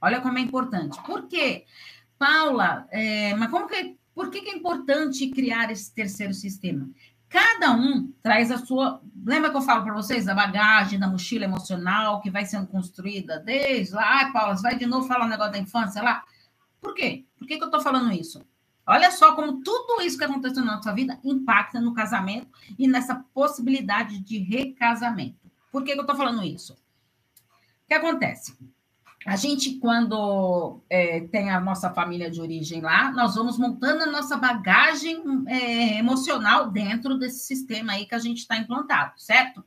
Olha 0.00 0.20
como 0.20 0.38
é 0.38 0.40
importante. 0.40 1.00
Por 1.02 1.26
quê? 1.28 1.64
Paula, 2.18 2.86
é, 2.90 3.34
mas 3.34 3.50
como 3.50 3.66
que, 3.66 3.96
por 4.14 4.30
que, 4.30 4.42
que 4.42 4.50
é 4.50 4.56
importante 4.56 5.28
criar 5.30 5.70
esse 5.70 5.92
terceiro 5.92 6.32
sistema? 6.32 6.88
Cada 7.28 7.72
um 7.72 8.12
traz 8.22 8.50
a 8.50 8.58
sua. 8.58 9.00
Lembra 9.26 9.50
que 9.50 9.56
eu 9.56 9.62
falo 9.62 9.82
para 9.82 9.92
vocês 9.94 10.24
da 10.24 10.34
bagagem, 10.34 10.98
da 10.98 11.08
mochila 11.08 11.44
emocional 11.44 12.20
que 12.20 12.30
vai 12.30 12.44
sendo 12.44 12.68
construída 12.68 13.40
desde 13.40 13.94
lá? 13.94 14.18
Ai, 14.18 14.32
Paula, 14.32 14.56
você 14.56 14.62
vai 14.62 14.76
de 14.76 14.86
novo 14.86 15.08
falar 15.08 15.26
um 15.26 15.28
negócio 15.28 15.52
da 15.52 15.58
infância 15.58 16.00
lá? 16.02 16.22
Por 16.80 16.94
quê? 16.94 17.24
Por 17.36 17.48
que, 17.48 17.56
que 17.56 17.62
eu 17.62 17.66
estou 17.66 17.80
falando 17.80 18.12
isso? 18.12 18.40
Olha 18.86 19.10
só 19.10 19.34
como 19.34 19.62
tudo 19.62 20.02
isso 20.02 20.18
que 20.18 20.24
aconteceu 20.24 20.64
na 20.64 20.76
nossa 20.76 20.92
vida 20.92 21.18
impacta 21.24 21.80
no 21.80 21.94
casamento 21.94 22.48
e 22.78 22.86
nessa 22.86 23.24
possibilidade 23.32 24.18
de 24.18 24.38
recasamento. 24.38 25.50
Por 25.72 25.82
que, 25.82 25.92
que 25.92 25.98
eu 25.98 26.02
estou 26.02 26.16
falando 26.16 26.44
isso? 26.44 26.74
O 26.74 27.86
que 27.88 27.94
acontece? 27.94 28.56
A 29.26 29.36
gente, 29.36 29.78
quando 29.78 30.82
é, 30.88 31.20
tem 31.28 31.50
a 31.50 31.58
nossa 31.58 31.90
família 31.90 32.30
de 32.30 32.42
origem 32.42 32.82
lá, 32.82 33.10
nós 33.10 33.34
vamos 33.34 33.56
montando 33.56 34.02
a 34.02 34.06
nossa 34.06 34.36
bagagem 34.36 35.22
é, 35.48 35.98
emocional 35.98 36.70
dentro 36.70 37.16
desse 37.16 37.46
sistema 37.46 37.94
aí 37.94 38.04
que 38.04 38.14
a 38.14 38.18
gente 38.18 38.38
está 38.38 38.58
implantado, 38.58 39.14
certo? 39.16 39.64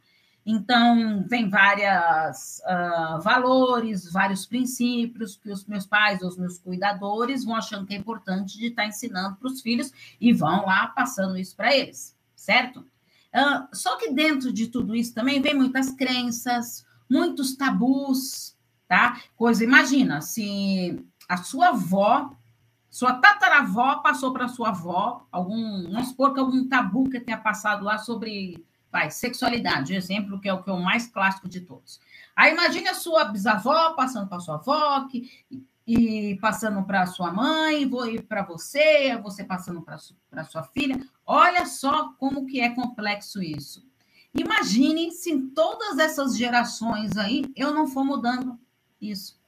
Então, 0.49 1.25
vem 1.27 1.49
vários 1.49 2.59
uh, 2.59 3.19
valores, 3.21 4.09
vários 4.09 4.45
princípios 4.45 5.35
que 5.35 5.51
os 5.51 5.65
meus 5.65 5.85
pais, 5.85 6.21
os 6.21 6.37
meus 6.37 6.57
cuidadores, 6.57 7.43
vão 7.43 7.53
achando 7.53 7.85
que 7.85 7.93
é 7.93 7.97
importante 7.97 8.57
de 8.57 8.67
estar 8.67 8.83
tá 8.83 8.87
ensinando 8.87 9.35
para 9.35 9.49
os 9.49 9.61
filhos 9.61 9.91
e 10.21 10.31
vão 10.31 10.65
lá 10.65 10.87
passando 10.87 11.37
isso 11.37 11.53
para 11.53 11.75
eles, 11.75 12.15
certo? 12.33 12.79
Uh, 12.79 13.67
só 13.73 13.97
que 13.97 14.13
dentro 14.13 14.53
de 14.53 14.67
tudo 14.67 14.95
isso 14.95 15.13
também 15.13 15.41
vem 15.41 15.53
muitas 15.53 15.91
crenças, 15.91 16.85
muitos 17.09 17.57
tabus, 17.57 18.55
tá? 18.87 19.19
Coisa, 19.35 19.65
imagina, 19.65 20.21
se 20.21 21.05
a 21.27 21.35
sua 21.35 21.71
avó, 21.71 22.33
sua 22.89 23.15
tataravó 23.15 23.97
passou 23.97 24.31
para 24.31 24.47
sua 24.47 24.69
avó 24.69 25.27
algum, 25.29 25.91
vamos 25.91 26.07
supor 26.07 26.33
que 26.33 26.39
algum 26.39 26.69
tabu 26.69 27.09
que 27.09 27.19
tenha 27.19 27.37
passado 27.37 27.83
lá 27.83 27.97
sobre 27.97 28.65
Vai, 28.91 29.11
sexualidade, 29.11 29.93
exemplo 29.93 30.39
que 30.39 30.47
é 30.47 30.53
o 30.53 30.63
que 30.63 30.69
é 30.69 30.73
o 30.73 30.79
mais 30.79 31.07
clássico 31.07 31.49
de 31.49 31.61
todos. 31.61 31.99
Aí 32.35 32.53
imagine 32.53 32.87
a 32.87 32.93
sua 32.93 33.25
bisavó 33.25 33.93
passando 33.93 34.27
para 34.27 34.39
sua 34.39 34.55
avó 34.55 35.07
que, 35.07 35.29
e 35.85 36.37
passando 36.41 36.83
para 36.83 37.05
sua 37.05 37.31
mãe, 37.31 37.87
vou 37.87 38.05
ir 38.05 38.23
para 38.23 38.43
você, 38.43 39.17
você 39.17 39.43
passando 39.43 39.81
para 39.81 40.43
sua 40.45 40.63
filha. 40.63 40.99
Olha 41.25 41.65
só 41.65 42.13
como 42.13 42.45
que 42.45 42.59
é 42.59 42.69
complexo 42.69 43.41
isso. 43.41 43.85
Imagine 44.33 45.11
se 45.11 45.31
em 45.31 45.49
todas 45.49 45.97
essas 45.97 46.37
gerações 46.37 47.17
aí 47.17 47.45
eu 47.55 47.73
não 47.73 47.87
for 47.87 48.03
mudando 48.03 48.59
isso, 49.01 49.39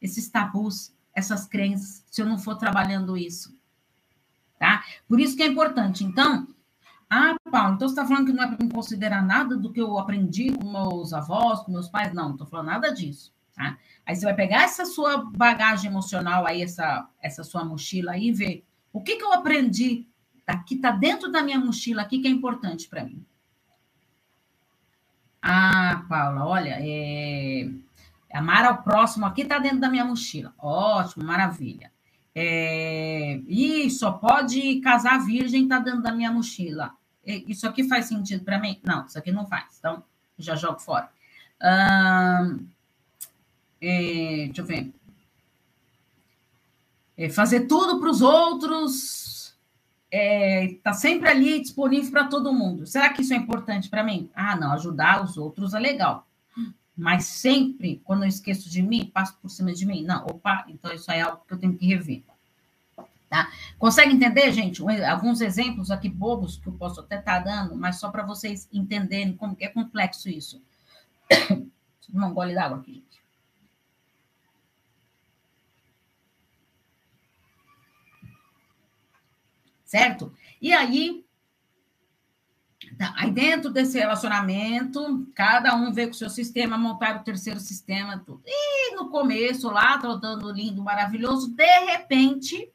esses 0.00 0.28
tabus, 0.30 0.94
essas 1.14 1.46
crenças, 1.46 2.04
se 2.10 2.22
eu 2.22 2.26
não 2.26 2.38
for 2.38 2.56
trabalhando 2.56 3.16
isso, 3.16 3.56
tá? 4.58 4.82
Por 5.06 5.20
isso 5.20 5.36
que 5.36 5.42
é 5.42 5.46
importante. 5.46 6.04
Então, 6.04 6.48
ah, 7.16 7.36
Paulo, 7.48 7.74
então 7.76 7.86
você 7.86 7.92
está 7.92 8.04
falando 8.04 8.26
que 8.26 8.32
não 8.32 8.42
é 8.42 8.48
para 8.48 8.68
considerar 8.68 9.22
nada 9.22 9.56
do 9.56 9.72
que 9.72 9.80
eu 9.80 9.96
aprendi 9.98 10.50
com 10.50 10.68
meus 10.68 11.12
avós, 11.12 11.60
com 11.60 11.70
meus 11.70 11.88
pais? 11.88 12.12
Não, 12.12 12.24
não 12.24 12.32
estou 12.32 12.46
falando 12.46 12.66
nada 12.66 12.92
disso. 12.92 13.32
Tá? 13.54 13.78
Aí 14.04 14.16
você 14.16 14.24
vai 14.24 14.34
pegar 14.34 14.64
essa 14.64 14.84
sua 14.84 15.30
bagagem 15.36 15.88
emocional 15.88 16.44
aí, 16.44 16.60
essa, 16.60 17.08
essa 17.22 17.44
sua 17.44 17.64
mochila 17.64 18.12
aí 18.12 18.30
e 18.30 18.32
ver 18.32 18.66
o 18.92 19.00
que, 19.00 19.14
que 19.14 19.22
eu 19.22 19.32
aprendi 19.32 20.08
que 20.66 20.74
está 20.74 20.90
dentro 20.90 21.30
da 21.30 21.40
minha 21.40 21.58
mochila 21.58 22.02
aqui 22.02 22.18
que 22.18 22.26
é 22.26 22.30
importante 22.30 22.88
para 22.88 23.04
mim. 23.04 23.24
Ah, 25.40 26.04
Paula, 26.08 26.44
olha, 26.46 26.78
é... 26.80 27.70
amar 28.32 28.64
ao 28.64 28.82
próximo 28.82 29.24
aqui 29.24 29.42
está 29.42 29.60
dentro 29.60 29.78
da 29.78 29.88
minha 29.88 30.04
mochila. 30.04 30.52
Ótimo, 30.58 31.24
maravilha. 31.24 31.92
É... 32.34 33.40
E 33.46 33.88
só 33.88 34.10
pode 34.10 34.80
casar 34.80 35.24
virgem 35.24 35.62
está 35.62 35.78
dentro 35.78 36.02
da 36.02 36.12
minha 36.12 36.32
mochila 36.32 36.92
isso 37.26 37.66
aqui 37.66 37.84
faz 37.88 38.06
sentido 38.06 38.44
para 38.44 38.58
mim? 38.58 38.80
Não, 38.84 39.06
isso 39.06 39.18
aqui 39.18 39.32
não 39.32 39.46
faz. 39.46 39.76
Então, 39.78 40.02
já 40.38 40.54
jogo 40.56 40.80
fora. 40.80 41.08
Hum, 41.62 42.66
é, 43.80 44.46
deixa 44.46 44.60
eu 44.60 44.66
ver. 44.66 44.92
É, 47.16 47.28
fazer 47.30 47.66
tudo 47.66 48.00
para 48.00 48.10
os 48.10 48.20
outros, 48.20 49.54
é, 50.10 50.76
tá 50.82 50.92
sempre 50.92 51.28
ali 51.28 51.60
disponível 51.60 52.10
para 52.10 52.28
todo 52.28 52.52
mundo. 52.52 52.86
Será 52.86 53.12
que 53.12 53.22
isso 53.22 53.32
é 53.32 53.36
importante 53.36 53.88
para 53.88 54.02
mim? 54.02 54.30
Ah, 54.34 54.56
não, 54.56 54.72
ajudar 54.72 55.22
os 55.22 55.36
outros 55.36 55.74
é 55.74 55.78
legal. 55.78 56.26
mas 56.96 57.24
sempre, 57.24 58.00
quando 58.04 58.22
eu 58.22 58.28
esqueço 58.28 58.70
de 58.70 58.82
mim, 58.82 59.10
passo 59.12 59.36
por 59.40 59.48
cima 59.48 59.72
de 59.72 59.84
mim. 59.86 60.04
Não, 60.04 60.24
opa, 60.26 60.64
então 60.68 60.92
isso 60.92 61.10
aí 61.10 61.18
é 61.18 61.22
algo 61.22 61.42
que 61.46 61.54
eu 61.54 61.58
tenho 61.58 61.76
que 61.76 61.86
rever. 61.86 62.22
Tá? 63.28 63.50
Consegue 63.78 64.12
entender, 64.12 64.52
gente? 64.52 64.82
Alguns 65.04 65.40
exemplos 65.40 65.90
aqui 65.90 66.08
bobos 66.08 66.56
que 66.56 66.68
eu 66.68 66.72
posso 66.74 67.00
até 67.00 67.18
estar 67.18 67.42
tá 67.42 67.50
dando, 67.50 67.76
mas 67.76 67.98
só 67.98 68.10
para 68.10 68.24
vocês 68.24 68.68
entenderem 68.72 69.36
como 69.36 69.56
que 69.56 69.64
é 69.64 69.68
complexo 69.68 70.28
isso. 70.28 70.62
Não 72.12 72.32
gole 72.32 72.54
d'água 72.54 72.78
aqui, 72.78 72.94
gente. 72.94 73.24
Certo? 79.84 80.32
E 80.60 80.72
aí, 80.72 81.24
Tá, 82.98 83.12
aí 83.16 83.30
dentro 83.30 83.70
desse 83.70 83.98
relacionamento, 83.98 85.26
cada 85.34 85.74
um 85.74 85.92
vê 85.92 86.06
com 86.06 86.12
o 86.12 86.16
seu 86.16 86.30
sistema, 86.30 86.78
montar 86.78 87.16
o 87.16 87.24
terceiro 87.24 87.58
sistema, 87.58 88.22
tudo. 88.24 88.42
E 88.46 88.94
no 88.94 89.08
começo, 89.08 89.68
lá, 89.68 89.98
trotando 89.98 90.50
lindo, 90.50 90.82
maravilhoso, 90.82 91.48
de 91.54 91.80
repente, 91.86 92.70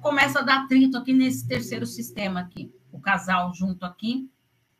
começa 0.00 0.40
a 0.40 0.42
dar 0.42 0.64
atrito 0.64 0.96
aqui 0.96 1.12
nesse 1.12 1.46
terceiro 1.46 1.86
sistema 1.86 2.40
aqui. 2.40 2.72
O 2.90 3.00
casal 3.00 3.54
junto 3.54 3.84
aqui, 3.84 4.28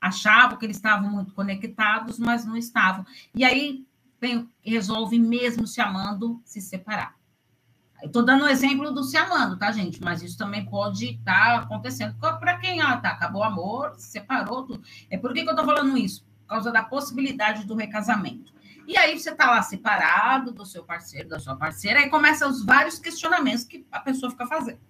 achava 0.00 0.56
que 0.56 0.64
eles 0.64 0.76
estavam 0.76 1.10
muito 1.10 1.34
conectados, 1.34 2.18
mas 2.18 2.44
não 2.44 2.56
estavam. 2.56 3.04
E 3.34 3.44
aí 3.44 3.84
vem, 4.20 4.48
resolve 4.62 5.18
mesmo 5.18 5.66
se 5.66 5.80
amando, 5.80 6.40
se 6.44 6.60
separar. 6.60 7.14
Estou 8.02 8.24
dando 8.24 8.42
o 8.42 8.46
um 8.46 8.48
exemplo 8.48 8.90
do 8.92 9.04
se 9.04 9.18
amando, 9.18 9.58
tá, 9.58 9.70
gente? 9.70 10.02
Mas 10.02 10.22
isso 10.22 10.38
também 10.38 10.64
pode 10.64 11.16
estar 11.16 11.58
tá 11.58 11.58
acontecendo 11.58 12.16
para 12.18 12.56
quem 12.56 12.80
ah, 12.80 12.96
tá, 12.96 13.10
acabou 13.10 13.42
o 13.42 13.44
amor, 13.44 13.94
se 13.96 14.10
separou. 14.10 14.64
Tudo. 14.64 14.82
É 15.10 15.18
por 15.18 15.34
que, 15.34 15.42
que 15.42 15.48
eu 15.48 15.52
estou 15.52 15.66
falando 15.66 15.98
isso? 15.98 16.24
Por 16.40 16.54
causa 16.54 16.72
da 16.72 16.82
possibilidade 16.82 17.66
do 17.66 17.74
recasamento. 17.74 18.54
E 18.86 18.96
aí 18.96 19.18
você 19.18 19.30
está 19.30 19.50
lá 19.50 19.60
separado 19.60 20.50
do 20.50 20.64
seu 20.64 20.82
parceiro, 20.82 21.28
da 21.28 21.38
sua 21.38 21.54
parceira, 21.54 22.00
aí 22.00 22.08
começam 22.08 22.48
os 22.48 22.64
vários 22.64 22.98
questionamentos 22.98 23.64
que 23.64 23.86
a 23.92 24.00
pessoa 24.00 24.30
fica 24.30 24.46
fazendo 24.46 24.80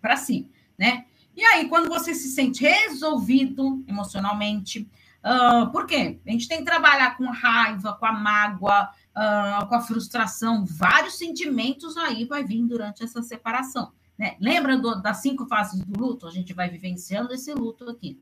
para 0.00 0.16
si, 0.16 0.50
né? 0.78 1.06
E 1.36 1.44
aí, 1.44 1.68
quando 1.68 1.88
você 1.88 2.14
se 2.14 2.28
sente 2.28 2.62
resolvido 2.62 3.84
emocionalmente, 3.86 4.90
uh, 5.22 5.70
por 5.70 5.86
quê? 5.86 6.18
A 6.26 6.30
gente 6.30 6.48
tem 6.48 6.58
que 6.58 6.64
trabalhar 6.64 7.16
com 7.16 7.30
raiva, 7.30 7.92
com 7.92 8.06
a 8.06 8.12
mágoa, 8.12 8.90
uh, 9.14 9.66
com 9.68 9.74
a 9.74 9.80
frustração, 9.80 10.64
vários 10.64 11.18
sentimentos 11.18 11.96
aí 11.98 12.24
vai 12.24 12.42
vir 12.42 12.62
durante 12.62 13.04
essa 13.04 13.22
separação. 13.22 13.92
Né? 14.16 14.36
Lembra 14.40 14.78
do, 14.78 15.02
das 15.02 15.18
cinco 15.18 15.46
fases 15.46 15.84
do 15.84 16.00
luto? 16.00 16.26
A 16.26 16.30
gente 16.30 16.54
vai 16.54 16.70
vivenciando 16.70 17.34
esse 17.34 17.52
luto 17.52 17.88
aqui, 17.90 18.18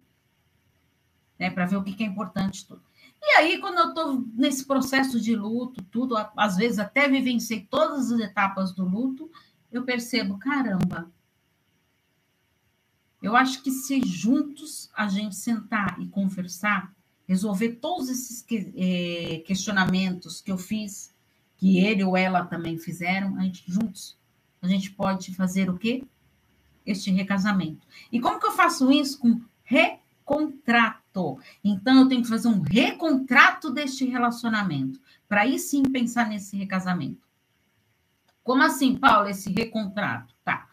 né? 1.38 1.50
Para 1.50 1.66
ver 1.66 1.76
o 1.76 1.84
que, 1.84 1.92
que 1.92 2.02
é 2.02 2.06
importante 2.06 2.66
tudo. 2.66 2.82
E 3.22 3.38
aí, 3.38 3.58
quando 3.58 3.78
eu 3.78 3.88
estou 3.90 4.24
nesse 4.34 4.66
processo 4.66 5.20
de 5.20 5.34
luto, 5.34 5.82
tudo, 5.84 6.16
às 6.36 6.56
vezes 6.56 6.78
até 6.78 7.08
vivenciei 7.08 7.60
todas 7.70 8.10
as 8.10 8.20
etapas 8.20 8.72
do 8.74 8.84
luto, 8.84 9.30
eu 9.72 9.84
percebo, 9.84 10.36
caramba, 10.36 11.10
eu 13.24 13.34
acho 13.34 13.62
que 13.62 13.70
se 13.70 14.02
juntos 14.04 14.90
a 14.94 15.08
gente 15.08 15.34
sentar 15.34 15.98
e 15.98 16.06
conversar, 16.06 16.94
resolver 17.26 17.76
todos 17.76 18.10
esses 18.10 18.44
é, 18.76 19.42
questionamentos 19.46 20.42
que 20.42 20.52
eu 20.52 20.58
fiz, 20.58 21.14
que 21.56 21.78
ele 21.78 22.04
ou 22.04 22.18
ela 22.18 22.44
também 22.44 22.76
fizeram, 22.76 23.38
a 23.38 23.44
gente 23.44 23.64
juntos, 23.66 24.18
a 24.60 24.68
gente 24.68 24.90
pode 24.90 25.34
fazer 25.34 25.70
o 25.70 25.78
quê? 25.78 26.04
Este 26.84 27.10
recasamento. 27.10 27.86
E 28.12 28.20
como 28.20 28.38
que 28.38 28.44
eu 28.46 28.52
faço 28.52 28.92
isso? 28.92 29.18
Com 29.18 29.40
recontrato. 29.62 31.38
Então, 31.64 32.00
eu 32.00 32.08
tenho 32.08 32.20
que 32.20 32.28
fazer 32.28 32.48
um 32.48 32.60
recontrato 32.60 33.70
deste 33.70 34.04
relacionamento, 34.04 35.00
para 35.26 35.42
aí 35.42 35.58
sim 35.58 35.82
pensar 35.82 36.28
nesse 36.28 36.58
recasamento. 36.58 37.26
Como 38.42 38.62
assim, 38.62 38.96
Paulo, 38.96 39.30
esse 39.30 39.50
recontrato? 39.50 40.34
Tá. 40.44 40.68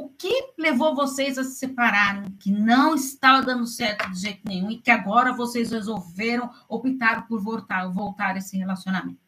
O 0.00 0.10
que 0.10 0.52
levou 0.56 0.94
vocês 0.94 1.36
a 1.38 1.42
se 1.42 1.56
separarem, 1.56 2.30
que 2.38 2.52
não 2.52 2.94
estava 2.94 3.44
dando 3.44 3.66
certo 3.66 4.08
de 4.12 4.20
jeito 4.20 4.42
nenhum 4.46 4.70
e 4.70 4.78
que 4.78 4.92
agora 4.92 5.32
vocês 5.32 5.72
resolveram, 5.72 6.48
optaram 6.68 7.22
por 7.22 7.42
voltar, 7.42 7.84
voltar 7.88 8.36
esse 8.36 8.56
relacionamento? 8.56 9.18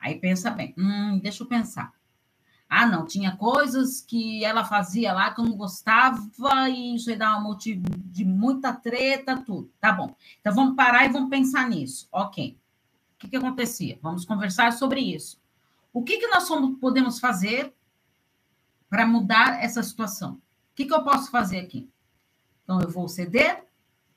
Aí 0.00 0.18
pensa 0.18 0.50
bem, 0.50 0.74
hum, 0.76 1.20
deixa 1.22 1.44
eu 1.44 1.46
pensar. 1.46 1.94
Ah, 2.68 2.84
não, 2.84 3.06
tinha 3.06 3.36
coisas 3.36 4.00
que 4.00 4.44
ela 4.44 4.64
fazia 4.64 5.12
lá 5.12 5.32
que 5.32 5.40
eu 5.40 5.44
não 5.44 5.56
gostava 5.56 6.20
e 6.68 6.96
isso 6.96 7.08
aí 7.08 7.14
dá 7.14 7.38
um 7.38 7.44
motivo 7.44 7.84
de 7.96 8.24
muita 8.24 8.72
treta, 8.72 9.36
tudo. 9.36 9.70
Tá 9.80 9.92
bom. 9.92 10.16
Então 10.40 10.52
vamos 10.52 10.74
parar 10.74 11.04
e 11.04 11.12
vamos 11.12 11.30
pensar 11.30 11.68
nisso. 11.68 12.08
Ok. 12.10 12.58
O 13.14 13.18
que, 13.20 13.28
que 13.28 13.36
acontecia? 13.36 14.00
Vamos 14.02 14.24
conversar 14.24 14.72
sobre 14.72 14.98
isso. 15.00 15.40
O 15.92 16.02
que, 16.02 16.18
que 16.18 16.26
nós 16.26 16.48
podemos 16.80 17.20
fazer 17.20 17.72
para 18.92 19.06
mudar 19.06 19.64
essa 19.64 19.82
situação. 19.82 20.32
O 20.32 20.40
que, 20.74 20.84
que 20.84 20.92
eu 20.92 21.02
posso 21.02 21.30
fazer 21.30 21.60
aqui? 21.60 21.88
Então, 22.62 22.78
eu 22.78 22.90
vou 22.90 23.08
ceder, 23.08 23.64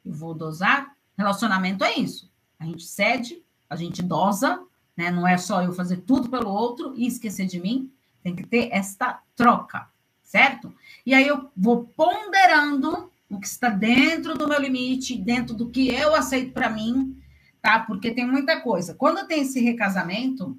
eu 0.05 0.11
vou 0.11 0.33
dosar. 0.33 0.93
Relacionamento 1.17 1.85
é 1.85 1.97
isso. 1.97 2.29
A 2.59 2.65
gente 2.65 2.83
cede, 2.83 3.41
a 3.69 3.77
gente 3.77 4.03
dosa, 4.03 4.61
né? 4.97 5.09
Não 5.09 5.25
é 5.25 5.38
só 5.38 5.63
eu 5.63 5.71
fazer 5.71 6.01
tudo 6.01 6.29
pelo 6.29 6.49
outro 6.49 6.93
e 6.93 7.07
esquecer 7.07 7.45
de 7.45 7.57
mim. 7.57 7.89
Tem 8.21 8.35
que 8.35 8.45
ter 8.45 8.67
esta 8.69 9.21
troca, 9.33 9.88
certo? 10.21 10.75
E 11.05 11.13
aí 11.13 11.25
eu 11.25 11.49
vou 11.55 11.85
ponderando 11.95 13.09
o 13.29 13.39
que 13.39 13.47
está 13.47 13.69
dentro 13.69 14.38
do 14.38 14.45
meu 14.45 14.59
limite, 14.59 15.15
dentro 15.15 15.55
do 15.55 15.69
que 15.69 15.88
eu 15.88 16.13
aceito 16.13 16.51
para 16.51 16.69
mim, 16.69 17.17
tá? 17.61 17.79
Porque 17.79 18.11
tem 18.11 18.27
muita 18.29 18.59
coisa. 18.59 18.93
Quando 18.93 19.25
tem 19.25 19.43
esse 19.43 19.61
recasamento, 19.61 20.57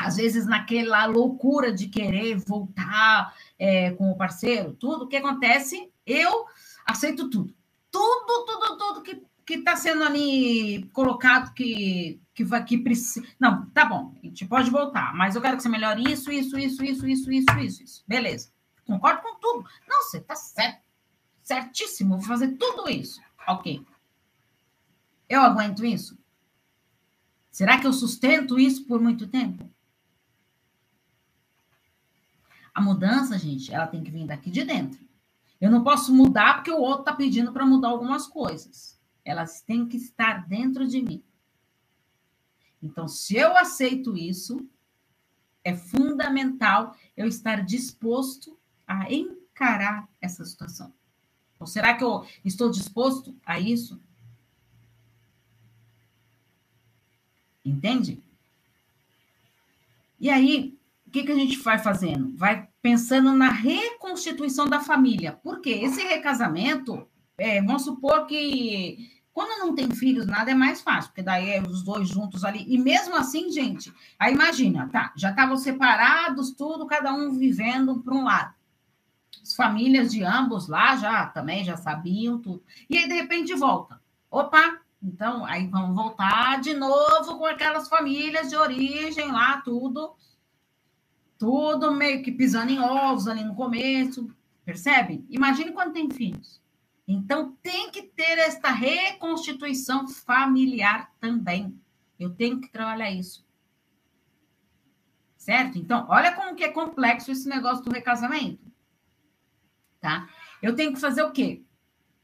às 0.00 0.16
vezes 0.16 0.46
naquela 0.46 1.04
loucura 1.06 1.72
de 1.72 1.88
querer 1.88 2.36
voltar 2.36 3.34
é, 3.58 3.90
com 3.92 4.10
o 4.10 4.16
parceiro, 4.16 4.72
tudo, 4.72 5.04
o 5.04 5.08
que 5.08 5.16
acontece? 5.16 5.90
Eu 6.06 6.46
aceito 6.86 7.28
tudo. 7.28 7.54
Tudo, 7.90 8.44
tudo, 8.46 8.78
tudo 8.78 9.02
que 9.02 9.22
que 9.50 9.54
está 9.54 9.74
sendo 9.74 10.04
ali 10.04 10.88
colocado 10.92 11.52
que 11.54 12.20
que 12.32 12.44
vai 12.44 12.64
que 12.64 12.78
precisa. 12.78 13.26
Não, 13.38 13.66
tá 13.70 13.84
bom, 13.84 14.14
a 14.22 14.26
gente 14.26 14.46
pode 14.46 14.70
voltar, 14.70 15.12
mas 15.14 15.34
eu 15.34 15.42
quero 15.42 15.56
que 15.56 15.62
você 15.62 15.68
melhore 15.68 16.04
isso, 16.10 16.30
isso, 16.30 16.56
isso, 16.56 16.84
isso, 16.84 17.04
isso, 17.06 17.32
isso, 17.32 17.58
isso, 17.58 17.82
isso. 17.82 18.04
Beleza. 18.06 18.52
Concordo 18.86 19.22
com 19.22 19.38
tudo. 19.40 19.68
Não, 19.88 20.02
você 20.02 20.20
tá 20.20 20.36
certo, 20.36 20.82
certíssimo, 21.42 22.16
vou 22.16 22.26
fazer 22.26 22.56
tudo 22.56 22.88
isso. 22.88 23.20
Ok. 23.46 23.84
Eu 25.28 25.42
aguento 25.42 25.84
isso? 25.84 26.18
Será 27.50 27.78
que 27.78 27.86
eu 27.86 27.92
sustento 27.92 28.58
isso 28.58 28.84
por 28.86 29.00
muito 29.00 29.26
tempo? 29.26 29.69
A 32.80 32.82
mudança, 32.82 33.38
gente, 33.38 33.70
ela 33.70 33.86
tem 33.86 34.02
que 34.02 34.10
vir 34.10 34.26
daqui 34.26 34.50
de 34.50 34.64
dentro. 34.64 35.06
Eu 35.60 35.70
não 35.70 35.84
posso 35.84 36.14
mudar 36.14 36.54
porque 36.54 36.70
o 36.70 36.80
outro 36.80 37.00
está 37.00 37.12
pedindo 37.12 37.52
para 37.52 37.66
mudar 37.66 37.88
algumas 37.88 38.26
coisas. 38.26 38.98
Elas 39.22 39.60
têm 39.60 39.86
que 39.86 39.98
estar 39.98 40.48
dentro 40.48 40.88
de 40.88 41.02
mim. 41.02 41.22
Então, 42.82 43.06
se 43.06 43.36
eu 43.36 43.54
aceito 43.54 44.16
isso, 44.16 44.66
é 45.62 45.76
fundamental 45.76 46.96
eu 47.14 47.26
estar 47.26 47.62
disposto 47.62 48.58
a 48.86 49.12
encarar 49.12 50.08
essa 50.18 50.42
situação. 50.42 50.90
Ou 51.58 51.66
será 51.66 51.94
que 51.94 52.02
eu 52.02 52.26
estou 52.42 52.70
disposto 52.70 53.36
a 53.44 53.60
isso? 53.60 54.00
Entende? 57.62 58.22
E 60.18 60.30
aí, 60.30 60.80
o 61.06 61.10
que, 61.10 61.24
que 61.24 61.32
a 61.32 61.36
gente 61.36 61.58
vai 61.58 61.78
fazendo? 61.78 62.34
Vai 62.38 62.69
pensando 62.82 63.32
na 63.32 63.50
reconstituição 63.50 64.68
da 64.68 64.80
família. 64.80 65.38
Porque 65.42 65.70
esse 65.70 66.02
recasamento, 66.02 67.06
é, 67.36 67.62
vamos 67.62 67.84
supor 67.84 68.26
que 68.26 69.20
quando 69.32 69.58
não 69.58 69.74
tem 69.74 69.90
filhos, 69.90 70.26
nada 70.26 70.50
é 70.50 70.54
mais 70.54 70.82
fácil, 70.82 71.10
porque 71.10 71.22
daí 71.22 71.50
é 71.50 71.62
os 71.62 71.82
dois 71.82 72.08
juntos 72.08 72.44
ali. 72.44 72.64
E 72.68 72.76
mesmo 72.76 73.16
assim, 73.16 73.50
gente, 73.50 73.92
aí 74.18 74.34
imagina, 74.34 74.88
tá? 74.88 75.12
Já 75.16 75.30
estavam 75.30 75.56
separados, 75.56 76.50
tudo, 76.52 76.86
cada 76.86 77.12
um 77.12 77.38
vivendo 77.38 78.00
para 78.00 78.14
um 78.14 78.24
lado. 78.24 78.54
As 79.42 79.54
famílias 79.54 80.10
de 80.10 80.22
ambos 80.22 80.68
lá 80.68 80.96
já 80.96 81.26
também 81.26 81.64
já 81.64 81.76
sabiam 81.76 82.38
tudo. 82.38 82.62
E 82.88 82.98
aí, 82.98 83.08
de 83.08 83.14
repente, 83.14 83.54
volta. 83.54 84.00
Opa, 84.30 84.80
então 85.02 85.44
aí 85.46 85.66
vamos 85.68 85.94
voltar 85.94 86.60
de 86.60 86.74
novo 86.74 87.38
com 87.38 87.46
aquelas 87.46 87.88
famílias 87.88 88.50
de 88.50 88.56
origem 88.56 89.32
lá, 89.32 89.60
tudo 89.62 90.14
tudo 91.40 91.94
meio 91.94 92.22
que 92.22 92.30
pisando 92.30 92.70
em 92.70 92.78
ovos 92.78 93.26
ali 93.26 93.42
no 93.42 93.54
começo, 93.54 94.30
percebe? 94.62 95.24
Imagine 95.30 95.72
quando 95.72 95.94
tem 95.94 96.10
filhos. 96.10 96.60
Então, 97.08 97.56
tem 97.62 97.90
que 97.90 98.02
ter 98.02 98.36
esta 98.36 98.70
reconstituição 98.70 100.06
familiar 100.06 101.10
também. 101.18 101.74
Eu 102.18 102.28
tenho 102.28 102.60
que 102.60 102.68
trabalhar 102.68 103.10
isso. 103.10 103.42
Certo? 105.38 105.78
Então, 105.78 106.04
olha 106.10 106.36
como 106.36 106.54
que 106.54 106.62
é 106.62 106.68
complexo 106.68 107.32
esse 107.32 107.48
negócio 107.48 107.82
do 107.82 107.90
recasamento. 107.90 108.70
Tá? 109.98 110.28
Eu 110.60 110.74
tenho 110.76 110.92
que 110.92 111.00
fazer 111.00 111.22
o 111.22 111.32
quê? 111.32 111.62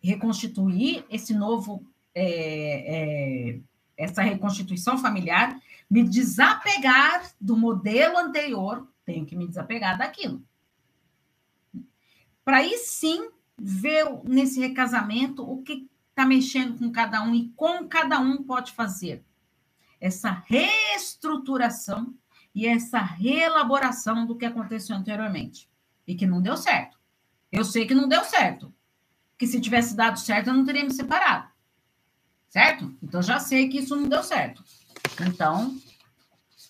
Reconstituir 0.02 1.06
esse 1.08 1.32
novo 1.32 1.82
é, 2.14 3.54
é, 3.54 3.60
essa 3.96 4.20
reconstituição 4.20 4.98
familiar, 4.98 5.58
me 5.90 6.02
desapegar 6.02 7.30
do 7.40 7.56
modelo 7.56 8.18
anterior, 8.18 8.86
tenho 9.06 9.24
que 9.24 9.36
me 9.36 9.46
desapegar 9.46 9.96
daquilo. 9.96 10.42
Para 12.44 12.58
aí 12.58 12.76
sim 12.78 13.30
ver 13.56 14.04
nesse 14.24 14.60
recasamento 14.60 15.48
o 15.48 15.62
que 15.62 15.88
está 16.10 16.26
mexendo 16.26 16.78
com 16.78 16.90
cada 16.90 17.22
um 17.22 17.34
e 17.34 17.48
como 17.56 17.88
cada 17.88 18.18
um 18.18 18.42
pode 18.42 18.72
fazer 18.72 19.24
essa 20.00 20.30
reestruturação 20.46 22.14
e 22.54 22.66
essa 22.66 22.98
reelaboração 22.98 24.26
do 24.26 24.36
que 24.36 24.44
aconteceu 24.44 24.96
anteriormente 24.96 25.70
e 26.06 26.14
que 26.14 26.26
não 26.26 26.42
deu 26.42 26.56
certo. 26.56 26.98
Eu 27.50 27.64
sei 27.64 27.86
que 27.86 27.94
não 27.94 28.08
deu 28.08 28.24
certo, 28.24 28.74
que 29.38 29.46
se 29.46 29.60
tivesse 29.60 29.94
dado 29.94 30.18
certo 30.18 30.48
eu 30.48 30.54
não 30.54 30.64
teria 30.64 30.84
me 30.84 30.92
separado, 30.92 31.48
certo? 32.48 32.94
Então 33.02 33.22
já 33.22 33.38
sei 33.38 33.68
que 33.68 33.78
isso 33.78 33.96
não 33.96 34.08
deu 34.08 34.22
certo. 34.22 34.64
Então, 35.20 35.78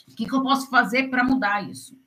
o 0.09 0.15
que, 0.15 0.27
que 0.27 0.35
eu 0.35 0.43
posso 0.43 0.69
fazer 0.69 1.09
para 1.09 1.25
mudar 1.25 1.69
isso? 1.69 1.99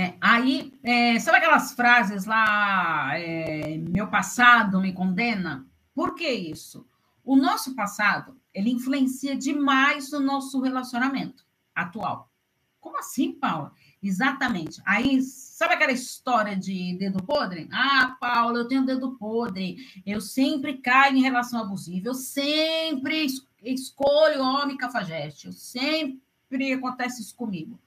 É, 0.00 0.14
aí, 0.18 0.72
é, 0.82 1.18
sabe 1.18 1.36
aquelas 1.36 1.72
frases 1.72 2.24
lá, 2.24 3.10
é, 3.18 3.76
meu 3.76 4.08
passado 4.08 4.80
me 4.80 4.94
condena? 4.94 5.66
Por 5.94 6.14
que 6.14 6.26
isso? 6.26 6.86
O 7.22 7.36
nosso 7.36 7.74
passado, 7.74 8.34
ele 8.54 8.70
influencia 8.70 9.36
demais 9.36 10.10
no 10.10 10.18
nosso 10.18 10.58
relacionamento 10.58 11.44
atual. 11.74 12.32
Como 12.80 12.98
assim, 12.98 13.32
Paula? 13.32 13.74
Exatamente. 14.02 14.80
Aí, 14.86 15.20
sabe 15.20 15.74
aquela 15.74 15.92
história 15.92 16.56
de 16.56 16.96
dedo 16.96 17.22
podre? 17.22 17.68
Ah, 17.70 18.16
Paula, 18.18 18.60
eu 18.60 18.68
tenho 18.68 18.86
dedo 18.86 19.18
podre. 19.18 19.76
Eu 20.06 20.22
sempre 20.22 20.78
caio 20.78 21.18
em 21.18 21.20
relação 21.20 21.60
abusiva. 21.60 22.08
Eu 22.08 22.14
sempre 22.14 23.26
escolho 23.62 24.42
homem 24.42 24.78
cafajeste. 24.78 25.48
Eu 25.48 25.52
sempre 25.52 26.72
acontece 26.72 27.20
isso 27.20 27.36
comigo. 27.36 27.78